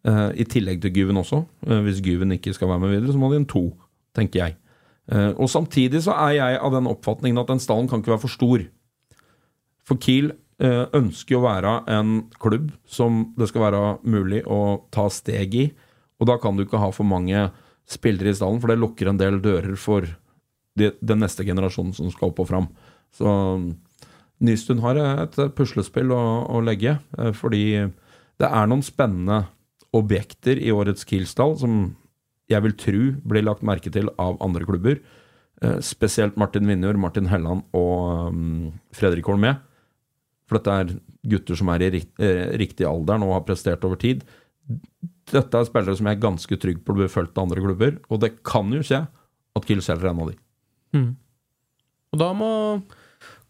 Eh, 0.00 0.28
I 0.40 0.46
tillegg 0.48 0.80
til 0.80 0.94
Gyven 0.96 1.20
også. 1.20 1.42
Uh, 1.66 1.80
hvis 1.84 2.00
Gyven 2.04 2.32
ikke 2.32 2.54
skal 2.56 2.70
være 2.70 2.80
med 2.80 2.94
videre, 2.94 3.12
så 3.12 3.20
må 3.20 3.28
det 3.30 3.40
inn 3.40 3.48
to, 3.50 3.66
tenker 4.16 4.44
jeg. 4.44 4.56
Uh, 5.10 5.32
og 5.34 5.50
samtidig 5.52 6.00
så 6.06 6.14
er 6.28 6.36
jeg 6.38 6.60
av 6.60 6.72
den 6.72 6.88
oppfatningen 6.88 7.40
at 7.42 7.50
den 7.50 7.60
stallen 7.60 7.90
kan 7.90 8.00
ikke 8.00 8.14
være 8.14 8.24
for 8.24 8.36
stor. 8.36 8.64
For 9.88 10.00
Kiel 10.00 10.32
ønsker 10.60 11.38
å 11.38 11.40
være 11.40 11.70
en 11.88 12.08
klubb 12.36 12.66
som 12.84 13.30
det 13.40 13.46
skal 13.48 13.62
være 13.62 13.78
mulig 14.04 14.42
å 14.44 14.82
ta 14.92 15.06
steg 15.08 15.54
i. 15.56 15.62
Og 16.20 16.28
da 16.28 16.34
kan 16.36 16.52
du 16.52 16.66
ikke 16.66 16.82
ha 16.82 16.90
for 16.92 17.08
mange 17.08 17.46
spillere 17.88 18.28
i 18.28 18.36
stallen, 18.36 18.58
for 18.60 18.68
det 18.68 18.76
lukker 18.76 19.08
en 19.08 19.16
del 19.16 19.38
dører 19.40 19.72
for 19.80 20.04
de, 20.76 20.90
den 21.00 21.24
neste 21.24 21.46
generasjonen 21.48 21.96
som 21.96 22.12
skal 22.12 22.28
opp 22.28 22.42
og 22.44 22.50
fram. 22.50 22.68
Så 23.16 23.32
Nystuen 24.44 24.84
har 24.84 25.00
et 25.00 25.40
puslespill 25.56 26.12
å, 26.12 26.20
å 26.52 26.60
legge, 26.60 26.98
fordi 27.40 27.64
det 27.80 28.52
er 28.52 28.68
noen 28.68 28.84
spennende 28.84 29.46
objekter 29.96 30.60
i 30.60 30.72
årets 30.74 31.06
Kiel-stall 31.08 31.56
som 31.60 31.80
jeg 32.50 32.64
vil 32.64 32.76
tro 32.78 33.02
blir 33.30 33.46
lagt 33.46 33.64
merke 33.66 33.92
til 33.94 34.10
av 34.20 34.38
andre 34.42 34.66
klubber. 34.66 34.98
Eh, 35.62 35.78
spesielt 35.84 36.38
Martin 36.40 36.66
Vinjord, 36.66 36.98
Martin 36.98 37.28
Helland 37.30 37.66
og 37.76 38.30
um, 38.32 38.70
Fredrik 38.96 39.28
Holmé. 39.30 39.54
For 40.48 40.58
dette 40.58 40.76
er 40.76 40.94
gutter 41.30 41.58
som 41.58 41.70
er 41.74 41.84
i 41.86 42.00
eh, 42.00 42.46
riktig 42.58 42.88
alder 42.88 43.22
og 43.26 43.36
har 43.36 43.46
prestert 43.46 43.84
over 43.86 44.00
tid. 44.00 44.24
Dette 45.30 45.58
er 45.58 45.68
spillere 45.68 45.98
som 45.98 46.08
jeg 46.08 46.18
er 46.18 46.24
ganske 46.24 46.60
trygg 46.62 46.80
på 46.86 46.96
blir 46.96 47.10
fulgt 47.12 47.36
av 47.38 47.46
andre 47.46 47.62
klubber, 47.62 47.98
og 48.10 48.22
det 48.24 48.38
kan 48.46 48.70
jo 48.74 48.82
skje 48.86 49.04
at 49.06 49.66
Kiel 49.66 49.82
selger 49.84 50.10
en 50.10 50.22
av 50.24 50.32
de. 50.32 50.38
Og 52.10 52.18
da 52.18 52.32
må 52.34 52.50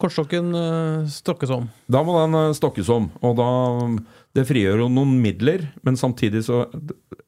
kortstokken 0.01 0.51
øh, 0.57 1.07
stokkes 1.11 1.53
om. 1.53 1.69
Da 1.91 2.01
må 2.05 2.17
den 2.17 2.37
eh, 2.39 2.55
stokkes 2.57 2.89
om, 2.93 3.09
og 3.21 3.37
da 3.39 3.49
Det 4.31 4.45
frigjør 4.47 4.85
jo 4.85 4.91
noen 4.91 5.17
midler, 5.19 5.65
men 5.83 5.97
samtidig 5.99 6.45
så 6.47 6.63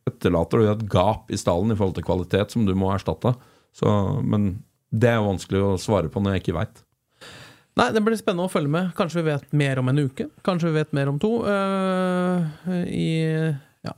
etterlater 0.07 0.61
du 0.61 0.69
et 0.71 0.85
gap 0.91 1.31
i 1.33 1.39
stallen 1.39 1.73
i 1.73 1.75
forhold 1.75 1.97
til 1.97 2.05
kvalitet 2.07 2.53
som 2.53 2.63
du 2.63 2.71
må 2.79 2.93
erstatte. 2.93 3.33
Så, 3.75 3.89
men 4.23 4.63
det 4.93 5.09
er 5.11 5.17
jo 5.19 5.27
vanskelig 5.27 5.63
å 5.65 5.73
svare 5.81 6.11
på 6.11 6.23
når 6.23 6.37
jeg 6.37 6.43
ikke 6.45 6.57
veit. 6.61 6.83
Nei, 7.73 7.89
det 7.91 8.03
blir 8.05 8.15
spennende 8.19 8.45
å 8.45 8.53
følge 8.53 8.71
med. 8.71 8.91
Kanskje 8.95 9.19
vi 9.19 9.31
vet 9.31 9.55
mer 9.57 9.81
om 9.81 9.89
en 9.89 10.03
uke. 10.05 10.29
Kanskje 10.45 10.69
vi 10.69 10.77
vet 10.77 10.93
mer 10.93 11.09
om 11.09 11.17
to. 11.19 11.31
Uh, 11.41 12.45
i, 12.85 13.09
ja. 13.83 13.95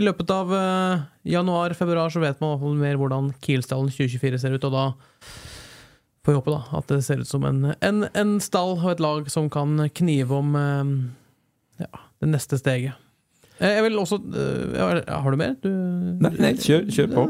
I 0.00 0.04
løpet 0.06 0.32
av 0.32 0.54
uh, 0.54 1.02
januar-februar 1.28 2.10
så 2.10 2.22
vet 2.22 2.40
man 2.40 2.80
mer 2.80 2.96
hvordan 2.98 3.28
Kiel-stallen 3.44 3.92
2024 3.92 4.40
ser 4.40 4.56
ut, 4.56 4.66
og 4.70 4.74
da 4.74 4.86
får 6.26 6.38
håpe 6.38 6.52
da 6.52 6.62
at 6.78 6.90
det 6.92 7.02
ser 7.06 7.22
ut 7.22 7.28
som 7.28 7.44
en, 7.48 7.72
en, 7.80 8.04
en 8.14 8.34
stall 8.44 8.76
og 8.78 8.90
et 8.92 9.02
lag 9.02 9.30
som 9.32 9.48
kan 9.52 9.78
knive 9.96 10.36
om 10.36 10.56
eh, 10.58 11.86
ja, 11.86 12.02
det 12.20 12.32
neste 12.34 12.60
steget. 12.60 12.98
Eh, 13.60 13.74
Jeg 13.76 13.84
vil 13.86 13.98
også 14.00 14.16
eh, 14.16 15.02
Har 15.08 15.30
du 15.30 15.38
mer? 15.40 15.56
Du, 15.60 15.68
Nei, 16.20 16.32
nei 16.40 16.52
kjør, 16.56 16.86
kjør 16.88 17.10
på. 17.12 17.26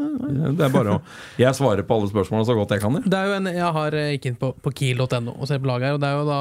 Det 0.57 0.67
er 0.67 0.75
bare 0.75 0.99
å 0.99 1.01
Jeg 1.41 1.57
svarer 1.59 1.87
på 1.87 1.99
alle 1.99 2.11
spørsmålene 2.13 2.49
så 2.49 2.57
godt 2.59 2.77
jeg 2.77 2.85
kan. 2.85 3.01
Det 3.03 3.19
er 3.19 3.31
jo 3.31 3.41
en, 3.41 3.51
jeg 3.57 3.75
har 3.79 3.99
eh, 3.99 4.13
gikk 4.15 4.31
inn 4.31 4.39
på, 4.41 4.53
på 4.63 4.75
kiel.no 4.81 5.35
og 5.35 5.51
ser 5.51 5.61
på 5.63 5.71
laget 5.71 5.91
her, 5.91 5.99
og 5.99 6.05
det 6.05 6.11
er 6.11 6.21
jo 6.21 6.31
da 6.31 6.41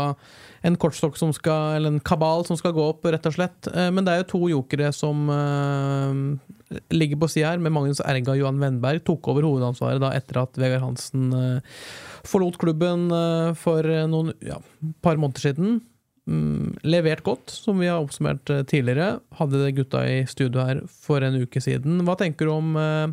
en 0.70 0.76
kortstokk 0.76 1.16
som 1.16 1.30
skal, 1.32 1.78
eller 1.78 1.94
en 1.94 2.02
kabal 2.04 2.44
som 2.44 2.58
skal 2.60 2.74
gå 2.76 2.84
opp, 2.92 3.06
rett 3.08 3.28
og 3.30 3.32
slett. 3.32 3.70
Men 3.96 4.04
det 4.04 4.12
er 4.12 4.18
jo 4.20 4.26
to 4.34 4.42
jokere 4.52 4.90
som 4.92 5.30
uh, 5.32 6.12
ligger 6.92 7.22
på 7.22 7.30
sida 7.32 7.54
her, 7.54 7.62
med 7.64 7.72
Magnus 7.72 8.02
Erga 8.04 8.34
og 8.34 8.42
Johan 8.42 8.60
Wendberg. 8.60 9.00
Tok 9.08 9.30
over 9.32 9.48
hovedansvaret 9.48 10.04
da 10.04 10.10
etter 10.18 10.42
at 10.42 10.60
Vegard 10.60 10.84
Hansen 10.84 11.30
uh, 11.32 11.80
forlot 12.28 12.60
klubben 12.60 13.08
uh, 13.08 13.56
for 13.56 13.88
noen 14.12 14.34
ja, 14.44 14.60
par 15.00 15.16
måneder 15.16 15.48
siden. 15.48 15.80
Mm, 16.30 16.76
levert 16.86 17.24
godt, 17.26 17.50
som 17.50 17.80
vi 17.82 17.88
har 17.90 18.04
oppsummert 18.04 18.50
eh, 18.54 18.62
tidligere. 18.70 19.18
Hadde 19.40 19.72
gutta 19.74 20.04
i 20.06 20.20
studio 20.30 20.62
her 20.62 20.84
for 20.86 21.26
en 21.26 21.40
uke 21.42 21.62
siden. 21.64 22.04
Hva 22.06 22.14
tenker 22.20 22.46
du 22.46 22.54
om 22.54 22.76
eh, 22.78 23.08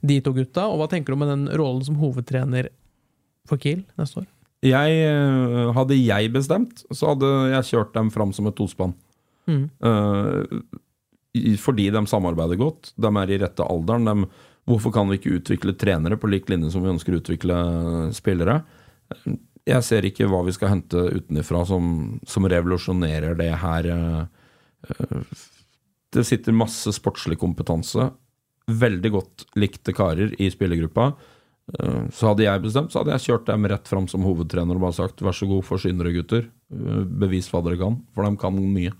de 0.00 0.16
to 0.24 0.32
gutta, 0.36 0.64
og 0.70 0.80
hva 0.80 0.88
tenker 0.88 1.12
du 1.12 1.18
om 1.18 1.26
den 1.28 1.44
rollen 1.52 1.84
som 1.84 1.98
hovedtrener 2.00 2.70
for 3.48 3.60
Kiel 3.60 3.84
neste 4.00 4.22
år? 4.22 4.30
Jeg, 4.64 4.96
eh, 5.04 5.68
hadde 5.76 6.00
jeg 6.00 6.32
bestemt, 6.32 6.80
så 6.88 7.12
hadde 7.12 7.30
jeg 7.52 7.68
kjørt 7.74 7.92
dem 7.98 8.08
fram 8.14 8.32
som 8.36 8.48
et 8.48 8.56
tospann. 8.58 8.96
Mm. 9.46 9.68
Fordi 11.62 11.84
de 11.94 12.00
samarbeider 12.10 12.58
godt. 12.58 12.88
De 12.98 13.10
er 13.20 13.30
i 13.30 13.38
rette 13.38 13.62
alderen. 13.62 14.08
De, 14.08 14.46
hvorfor 14.66 14.94
kan 14.96 15.06
vi 15.06 15.20
ikke 15.20 15.36
utvikle 15.36 15.76
trenere 15.78 16.18
på 16.18 16.32
lik 16.32 16.48
linje 16.50 16.72
som 16.72 16.82
vi 16.82 16.90
ønsker 16.90 17.14
å 17.14 17.20
utvikle 17.20 17.58
spillere? 18.16 18.56
Jeg 19.66 19.82
ser 19.82 20.06
ikke 20.06 20.28
hva 20.30 20.44
vi 20.46 20.54
skal 20.54 20.70
hente 20.76 21.00
utenfra 21.18 21.64
som, 21.66 21.86
som 22.26 22.46
revolusjonerer 22.46 23.34
det 23.38 23.50
her. 23.58 23.88
eh, 23.90 24.20
eh, 24.90 25.22
Det 26.14 26.22
sitter 26.24 26.54
masse 26.54 26.92
sportslig 26.94 27.38
kompetanse. 27.40 28.12
Veldig 28.70 29.10
godt 29.14 29.44
likte 29.58 29.92
karer 29.94 30.32
i 30.38 30.50
spillergruppa. 30.54 31.08
Eh, 31.78 32.04
Så 32.14 32.30
hadde 32.30 32.46
jeg 32.46 32.62
bestemt, 32.62 32.92
så 32.94 33.02
hadde 33.02 33.16
jeg 33.16 33.26
kjørt 33.26 33.50
dem 33.50 33.66
rett 33.66 33.90
fram 33.90 34.06
som 34.08 34.22
hovedtrener 34.22 34.78
og 34.78 34.86
bare 34.86 34.98
sagt 35.00 35.20
vær 35.26 35.34
så 35.34 35.48
god, 35.50 35.64
forsyn 35.66 35.98
dere, 35.98 36.14
gutter. 36.14 36.46
Bevis 36.70 37.50
hva 37.50 37.62
dere 37.66 37.78
kan, 37.82 37.98
for 38.14 38.22
de 38.26 38.38
kan 38.38 38.54
mye. 38.54 38.94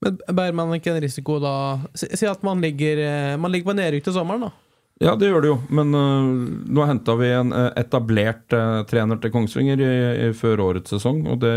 Men 0.00 0.16
bærer 0.32 0.54
man 0.56 0.70
ikke 0.72 0.94
en 0.94 1.02
risiko 1.04 1.34
da 1.40 1.52
Si, 1.92 2.24
at 2.24 2.42
man 2.42 2.60
ligger, 2.60 3.36
man 3.40 3.52
ligger 3.52 3.72
på 3.72 3.76
nedrykk 3.76 4.04
til 4.04 4.14
sommeren, 4.16 4.46
da. 4.48 4.52
Ja, 5.00 5.14
det 5.16 5.30
gjør 5.30 5.40
det 5.40 5.48
jo, 5.48 5.56
men 5.72 5.94
uh, 5.96 6.26
nå 6.68 6.84
henta 6.84 7.14
vi 7.16 7.30
en 7.32 7.54
øh, 7.56 7.70
etablert 7.80 8.52
uh, 8.52 8.82
trener 8.88 9.16
til 9.20 9.32
Kongsvinger 9.32 9.80
i, 9.80 9.92
i, 10.26 10.32
før 10.36 10.60
årets 10.66 10.92
sesong, 10.92 11.22
og 11.24 11.38
det, 11.40 11.54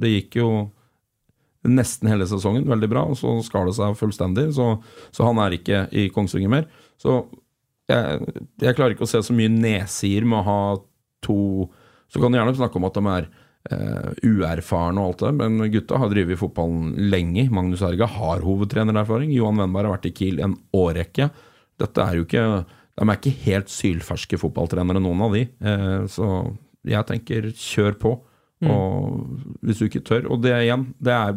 det 0.00 0.12
gikk 0.14 0.38
jo 0.40 0.48
nesten 1.68 2.08
hele 2.08 2.24
sesongen 2.30 2.64
veldig 2.70 2.88
bra, 2.88 3.02
og 3.10 3.18
så 3.20 3.34
skar 3.44 3.68
det 3.68 3.74
seg 3.76 3.98
fullstendig, 3.98 4.46
så, 4.56 4.70
så 5.12 5.26
han 5.28 5.40
er 5.44 5.58
ikke 5.58 5.82
i 5.92 6.06
Kongsvinger 6.14 6.48
mer. 6.54 6.64
Så 6.96 7.18
jeg, 7.92 8.30
jeg 8.64 8.78
klarer 8.78 8.96
ikke 8.96 9.04
å 9.04 9.10
se 9.10 9.20
så 9.26 9.36
mye 9.36 9.52
nedsider 9.52 10.24
med 10.28 10.40
å 10.40 10.46
ha 10.46 10.62
to 11.24 11.68
Så 12.08 12.20
kan 12.22 12.32
du 12.32 12.38
gjerne 12.38 12.56
snakke 12.56 12.80
om 12.80 12.88
at 12.88 12.96
de 12.96 13.12
er 13.18 13.30
Uh, 13.68 14.14
uerfarne 14.24 15.02
og 15.02 15.10
alt 15.10 15.22
det, 15.26 15.30
men 15.36 15.70
gutta 15.74 15.98
har 16.00 16.08
drevet 16.08 16.38
fotballen 16.40 16.94
lenge. 17.12 17.42
Magnus 17.52 17.82
Erga 17.84 18.06
har 18.08 18.40
hovedtrenererfaring. 18.40 19.34
Johan 19.34 19.58
Wennberg 19.60 19.90
har 19.90 19.96
vært 19.98 20.06
i 20.08 20.12
Kiel 20.16 20.38
en 20.40 20.54
årrekke. 20.72 21.26
Dette 21.82 22.06
er 22.06 22.16
jo 22.16 22.24
ikke 22.24 22.44
De 22.98 23.06
er 23.06 23.18
ikke 23.18 23.34
helt 23.44 23.70
sylferske 23.70 24.38
fotballtrenere, 24.40 25.02
noen 25.02 25.22
av 25.28 25.36
de. 25.36 25.44
Eh, 25.46 26.00
så 26.10 26.56
Jeg 26.88 27.06
tenker 27.06 27.50
kjør 27.54 27.98
på. 28.00 28.14
Og 28.66 29.60
hvis 29.62 29.78
du 29.78 29.84
ikke 29.86 30.02
tør 30.02 30.24
Og 30.32 30.40
det 30.42 30.50
igjen, 30.50 30.88
det 30.98 31.12
er 31.14 31.36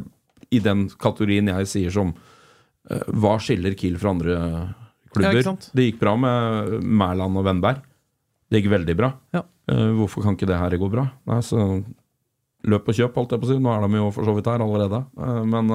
i 0.50 0.58
den 0.58 0.88
kategorien 0.90 1.52
jeg 1.52 1.68
sier 1.70 1.94
som 1.94 2.16
eh, 2.90 3.04
Hva 3.14 3.36
skiller 3.38 3.76
Kiel 3.78 4.00
fra 4.02 4.16
andre 4.16 4.38
klubber? 5.14 5.44
Ja, 5.46 5.54
det 5.78 5.86
gikk 5.86 6.00
bra 6.02 6.16
med 6.18 6.80
Mæland 6.82 7.38
og 7.38 7.46
Vennberg. 7.46 7.84
Det 8.50 8.64
gikk 8.64 8.72
veldig 8.74 8.96
bra. 8.98 9.12
Ja. 9.38 9.44
Eh, 9.70 9.92
hvorfor 10.00 10.26
kan 10.26 10.38
ikke 10.40 10.50
det 10.50 10.58
her 10.64 10.78
gå 10.82 10.90
bra? 10.90 11.06
Nei, 11.30 11.40
så 11.46 11.62
løp 12.66 12.90
og 12.90 12.98
kjøp, 12.98 13.14
holdt 13.20 13.36
jeg 13.36 13.44
på 13.44 13.50
å 13.50 13.52
si. 13.52 13.62
Nå 13.62 13.76
er 13.76 13.86
de 13.86 14.02
jo 14.02 14.10
for 14.16 14.26
så 14.26 14.36
vidt 14.38 14.50
her 14.50 14.66
allerede. 14.66 15.04
Men 15.50 15.72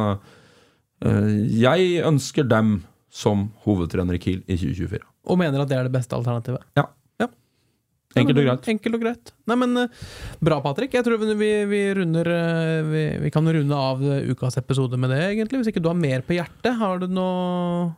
jeg 1.50 1.88
ønsker 2.06 2.46
dem 2.46 2.76
som 3.12 3.48
hovedtrener 3.66 4.18
i 4.18 4.22
Kiel 4.22 4.42
i 4.46 4.58
2024. 4.58 5.02
Og 5.26 5.38
mener 5.40 5.62
at 5.62 5.70
det 5.70 5.78
er 5.78 5.88
det 5.88 5.94
beste 5.96 6.16
alternativet. 6.16 6.62
Ja. 6.78 6.88
Enkelt 8.16 8.40
og 8.40 8.46
greit. 8.46 8.68
Enkelt 8.72 8.96
og 8.96 9.02
greit. 9.04 9.32
Nei, 9.50 9.58
men 9.60 9.82
eh, 9.82 10.00
Bra, 10.44 10.60
Patrick. 10.64 10.94
Jeg 10.96 11.04
tror 11.06 11.20
vi, 11.20 11.50
vi 11.68 11.82
runder 11.98 12.32
eh, 12.32 12.88
vi, 12.88 13.04
vi 13.26 13.32
kan 13.34 13.44
runde 13.44 13.76
av 13.90 14.02
eh, 14.04 14.30
ukas 14.32 14.56
episode 14.60 14.98
med 15.00 15.12
det, 15.12 15.22
egentlig. 15.34 15.60
Hvis 15.60 15.72
ikke 15.74 15.84
du 15.84 15.90
har 15.92 16.00
mer 16.00 16.24
på 16.26 16.36
hjertet. 16.38 16.72
Har 16.80 17.02
du 17.02 17.08
noe 17.12 17.94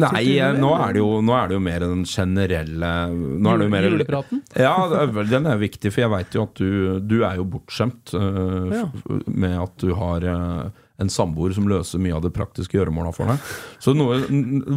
Nei, 0.00 0.24
nå 0.56 0.70
er, 0.72 0.94
det 0.96 1.02
jo, 1.02 1.08
nå 1.22 1.34
er 1.36 1.50
det 1.50 1.54
jo 1.54 1.62
mer 1.62 1.82
den 1.84 2.00
generelle 2.08 2.88
nå 3.12 3.50
er 3.52 3.58
det 3.60 3.66
jo 3.66 3.72
mer, 3.74 3.86
julepraten? 3.92 4.40
Ja, 4.56 4.72
den 5.28 5.46
er 5.46 5.60
viktig, 5.60 5.92
for 5.92 6.02
jeg 6.02 6.10
veit 6.14 6.34
jo 6.34 6.46
at 6.48 6.56
du, 6.58 6.70
du 7.04 7.18
er 7.28 7.36
jo 7.38 7.44
bortskjemt 7.52 8.14
uh, 8.16 8.72
Ja. 8.72 8.86
med 9.28 9.58
at 9.60 9.76
du 9.84 9.92
har 10.00 10.24
eh, 10.32 10.81
en 11.02 11.12
samboer 11.12 11.54
som 11.56 11.68
løser 11.70 12.02
mye 12.02 12.14
av 12.16 12.24
det 12.24 12.32
praktiske 12.36 12.78
gjøremåla 12.78 13.12
for 13.16 13.32
deg. 13.32 13.52
Så 13.82 13.94
noe, 13.96 14.20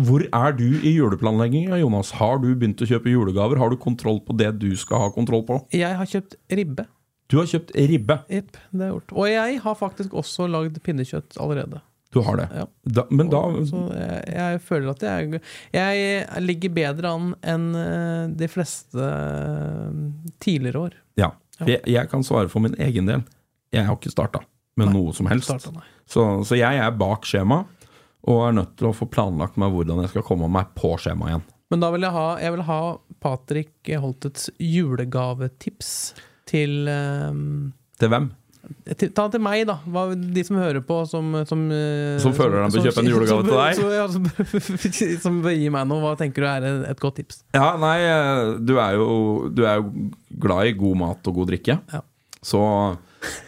hvor 0.07 0.25
er 0.25 0.57
du 0.57 0.67
i 0.81 0.95
juleplanlegginga, 0.97 1.79
Jonas? 1.81 2.13
Har 2.19 2.41
du 2.43 2.51
begynt 2.51 2.81
å 2.81 2.89
kjøpe 2.89 3.13
julegaver? 3.13 3.61
Har 3.61 3.71
du 3.71 3.79
kontroll 3.81 4.21
på 4.25 4.35
det 4.37 4.51
du 4.61 4.71
skal 4.79 5.05
ha 5.05 5.09
kontroll 5.15 5.45
på? 5.47 5.61
Jeg 5.75 5.97
har 5.99 6.09
kjøpt 6.09 6.37
ribbe. 6.57 6.87
Du 7.31 7.39
har 7.39 7.49
kjøpt 7.49 7.73
ribbe. 7.89 8.19
Jepp, 8.29 8.57
det 8.69 8.81
har 8.83 8.89
jeg 8.89 8.95
gjort. 8.97 9.13
Og 9.17 9.29
jeg 9.31 9.59
har 9.63 9.77
faktisk 9.79 10.17
også 10.21 10.49
lagd 10.51 10.77
pinnekjøtt 10.85 11.39
allerede. 11.41 11.81
Du 12.15 12.21
har 12.23 12.37
det. 12.39 12.45
Ja. 12.55 12.65
Da, 12.95 13.03
men 13.11 13.27
da 13.27 13.41
Så 13.67 13.79
jeg, 13.91 14.19
jeg 14.31 14.59
føler 14.63 14.93
at 14.93 15.01
jeg, 15.03 15.41
jeg 15.75 16.43
ligger 16.45 16.75
bedre 16.77 17.11
an 17.11 17.33
enn 17.43 17.65
eh, 17.75 18.21
de 18.39 18.47
fleste 18.47 19.09
eh, 19.09 19.97
tidligere 20.39 20.85
år. 20.85 20.95
Ja. 21.19 21.33
Jeg, 21.65 21.81
jeg 21.87 22.11
kan 22.11 22.23
svare 22.23 22.51
for 22.51 22.63
min 22.63 22.77
egen 22.79 23.09
del. 23.09 23.25
Jeg 23.75 23.87
har 23.89 23.97
ikke 23.99 24.13
starta 24.13 24.45
med 24.79 24.91
noe 24.93 25.13
som 25.15 25.29
helst. 25.31 25.49
Starta. 25.49 25.83
Så, 26.09 26.23
så 26.45 26.57
jeg 26.59 26.79
er 26.81 26.95
bak 26.99 27.25
skjema, 27.27 27.63
og 28.25 28.41
er 28.47 28.55
nødt 28.59 28.75
til 28.79 28.89
å 28.89 28.95
få 28.95 29.07
planlagt 29.11 29.57
meg 29.61 29.73
hvordan 29.73 30.01
jeg 30.03 30.13
skal 30.13 30.25
komme 30.27 30.49
meg 30.51 30.71
på 30.77 30.95
skjema 31.01 31.31
igjen. 31.31 31.45
Men 31.73 31.81
da 31.81 31.89
vil 31.95 32.05
jeg 32.05 32.13
ha, 32.13 32.25
jeg 32.43 32.53
vil 32.53 32.65
ha 32.67 32.79
Patrick 33.25 33.93
Holtets 34.01 34.49
julegavetips 34.61 35.91
til 36.45 36.85
um, 36.89 37.71
Til 37.97 38.11
hvem? 38.13 38.27
til- 38.97 39.11
Ta 39.17 39.27
til 39.33 39.41
meg, 39.41 39.63
da. 39.69 39.79
Hva, 39.89 40.03
de 40.13 40.43
som 40.45 40.57
hører 40.57 40.81
på, 40.85 40.99
som 41.09 41.33
Som, 41.49 41.65
eh, 41.71 42.19
Som 42.21 42.33
føler 42.37 42.69
de 42.69 42.77
bør 42.77 42.85
kjøpe 42.85 43.01
en 43.01 43.09
julegave 43.09 43.41
som, 43.41 43.49
til 43.49 43.57
deg? 43.57 43.75
Som, 43.79 43.89
ja, 43.99 44.05
som, 44.13 45.19
som 45.25 45.41
bør 45.41 45.57
gi 45.57 45.69
meg 45.73 45.89
noe. 45.89 46.01
Hva 46.05 46.13
tenker 46.21 46.45
du 46.45 46.49
er 46.49 46.69
et, 46.69 46.85
et 46.93 47.01
godt 47.01 47.17
tips? 47.21 47.41
Ja, 47.57 47.71
nei, 47.81 47.97
eh, 48.05 48.53
du 48.61 48.77
er 48.77 48.99
jo, 48.99 49.09
du 49.49 49.65
er 49.65 49.81
jo 49.81 50.09
glad 50.37 50.69
i 50.69 50.77
god 50.77 51.01
mat 51.01 51.29
og 51.31 51.41
god 51.41 51.49
drikke. 51.53 51.79
Ja. 51.93 52.01
Så 52.45 52.61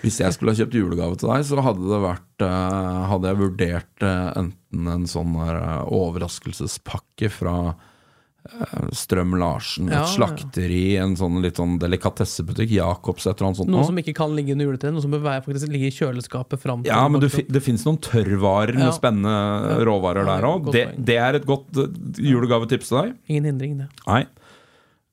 hvis 0.03 0.19
jeg 0.23 0.33
skulle 0.35 0.53
ha 0.53 0.59
kjøpt 0.61 0.77
julegave 0.79 1.17
til 1.19 1.29
deg, 1.33 1.43
så 1.49 1.61
hadde 1.65 1.85
det 1.89 1.99
vært 2.05 2.45
eh, 2.47 3.03
Hadde 3.11 3.31
jeg 3.33 3.39
vurdert 3.43 4.05
eh, 4.07 4.31
enten 4.43 4.89
en 4.93 5.05
sånn 5.09 5.35
eh, 5.43 5.83
overraskelsespakke 5.97 7.29
fra 7.33 7.53
eh, 7.73 8.87
Strøm 8.95 9.35
Larsen, 9.39 9.89
Ja, 9.91 10.01
et 10.03 10.13
slakteri, 10.13 10.81
en 11.01 11.15
sånn 11.19 11.39
litt 11.43 11.59
sånn 11.59 11.77
delikatessebutikk, 11.81 12.71
Jacobs, 12.77 13.25
et 13.27 13.33
eller 13.35 13.49
annet 13.49 13.61
sånt. 13.61 13.71
Noe 13.73 13.87
som 13.89 13.99
ikke 14.01 14.15
kan 14.17 14.35
ligge 14.37 14.55
under 14.55 14.69
juletreet, 14.69 14.95
noe 14.95 15.03
som 15.03 15.13
bør 15.15 15.25
faktisk 15.45 15.71
ligge 15.73 15.89
i 15.91 15.95
kjøleskapet 15.97 16.61
fram 16.63 16.83
til 16.85 16.91
Ja, 16.93 17.03
men 17.11 17.23
du, 17.23 17.27
det 17.29 17.63
fins 17.65 17.85
noen 17.87 17.99
tørrvarer 18.03 18.77
med 18.77 18.89
Ja. 18.89 18.95
spennende 18.95 19.81
råvarer 19.87 20.23
Ja, 20.25 20.35
der 20.37 20.49
òg. 20.51 20.71
Det, 20.75 20.85
det 21.07 21.17
er 21.21 21.39
et 21.41 21.47
godt 21.49 21.75
julegavetips 22.21 22.91
til 22.93 23.01
deg. 23.01 23.15
Ingen 23.31 23.51
hindring, 23.53 23.77
det. 23.83 23.89
Nei. 24.07 24.23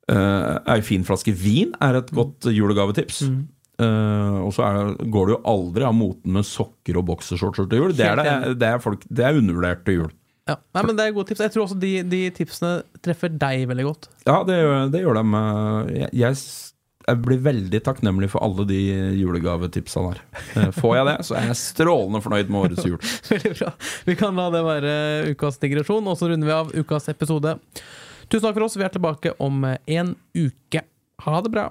Uh, 0.05 0.61
ei 0.69 0.83
fin 0.85 1.01
flaske 1.07 1.33
vin 1.33 1.71
er 1.81 1.97
et 2.03 2.11
godt 2.13 2.45
julegavetips. 2.53 3.23
Mm. 3.25 3.39
Eh, 3.83 4.37
og 4.45 4.53
så 4.55 4.67
det, 4.77 5.09
går 5.11 5.27
det 5.27 5.35
jo 5.35 5.41
aldri 5.51 5.87
av 5.87 5.97
moten 5.99 6.37
med 6.37 6.47
sokker 6.47 7.01
og 7.01 7.09
boksershorts 7.11 7.65
til 7.65 7.81
jul. 7.81 7.95
Det 7.97 8.07
er, 8.07 8.21
det, 8.21 8.59
det 8.61 8.69
er, 8.71 8.83
folk, 8.83 9.07
det 9.11 9.27
er 9.27 9.41
undervurdert 9.41 9.83
til 9.87 10.03
jul. 10.03 10.13
Ja. 10.45 10.59
Nei, 10.77 10.85
men 10.85 10.99
det 10.99 11.07
er 11.07 11.17
gode 11.17 11.31
tips. 11.31 11.41
Jeg 11.47 11.55
tror 11.55 11.65
også 11.65 11.79
de, 11.81 11.95
de 12.05 12.21
tipsene 12.37 12.77
treffer 13.05 13.33
deg 13.33 13.65
veldig 13.71 13.89
godt. 13.89 14.11
Ja, 14.29 14.43
det 14.47 14.61
det 14.93 15.03
gjør 15.03 15.19
dem. 15.23 15.35
eh, 15.41 15.93
jeg, 16.03 16.11
jeg, 16.21 16.41
jeg 17.09 17.21
blir 17.25 17.43
veldig 17.45 17.81
takknemlig 17.85 18.31
for 18.33 18.45
alle 18.47 18.67
de 18.69 18.81
julegavetipsa 19.19 20.05
der. 20.11 20.23
Eh, 20.55 20.71
får 20.77 20.97
jeg 21.01 21.09
det, 21.11 21.19
så 21.29 21.39
er 21.41 21.51
jeg 21.51 21.61
strålende 21.65 22.23
fornøyd 22.25 22.53
med 22.53 22.69
årets 22.69 22.89
jul. 22.89 22.99
Veldig 23.33 23.55
bra. 23.59 23.75
Vi 24.07 24.19
kan 24.21 24.39
la 24.39 24.49
det 24.55 24.65
være 24.69 24.97
ukas 25.35 25.59
digresjon, 25.63 26.07
og 26.13 26.21
så 26.21 26.31
runder 26.31 26.51
vi 26.51 26.59
av 26.61 26.75
ukas 26.77 27.11
episode. 27.13 27.57
Tusen 28.29 28.47
takk 28.47 28.55
for 28.57 28.69
oss. 28.69 28.77
Vi 28.79 28.87
er 28.87 28.93
tilbake 28.95 29.35
om 29.43 29.65
en 29.67 30.15
uke. 30.37 30.85
Ha 31.25 31.41
det 31.45 31.53
bra. 31.57 31.71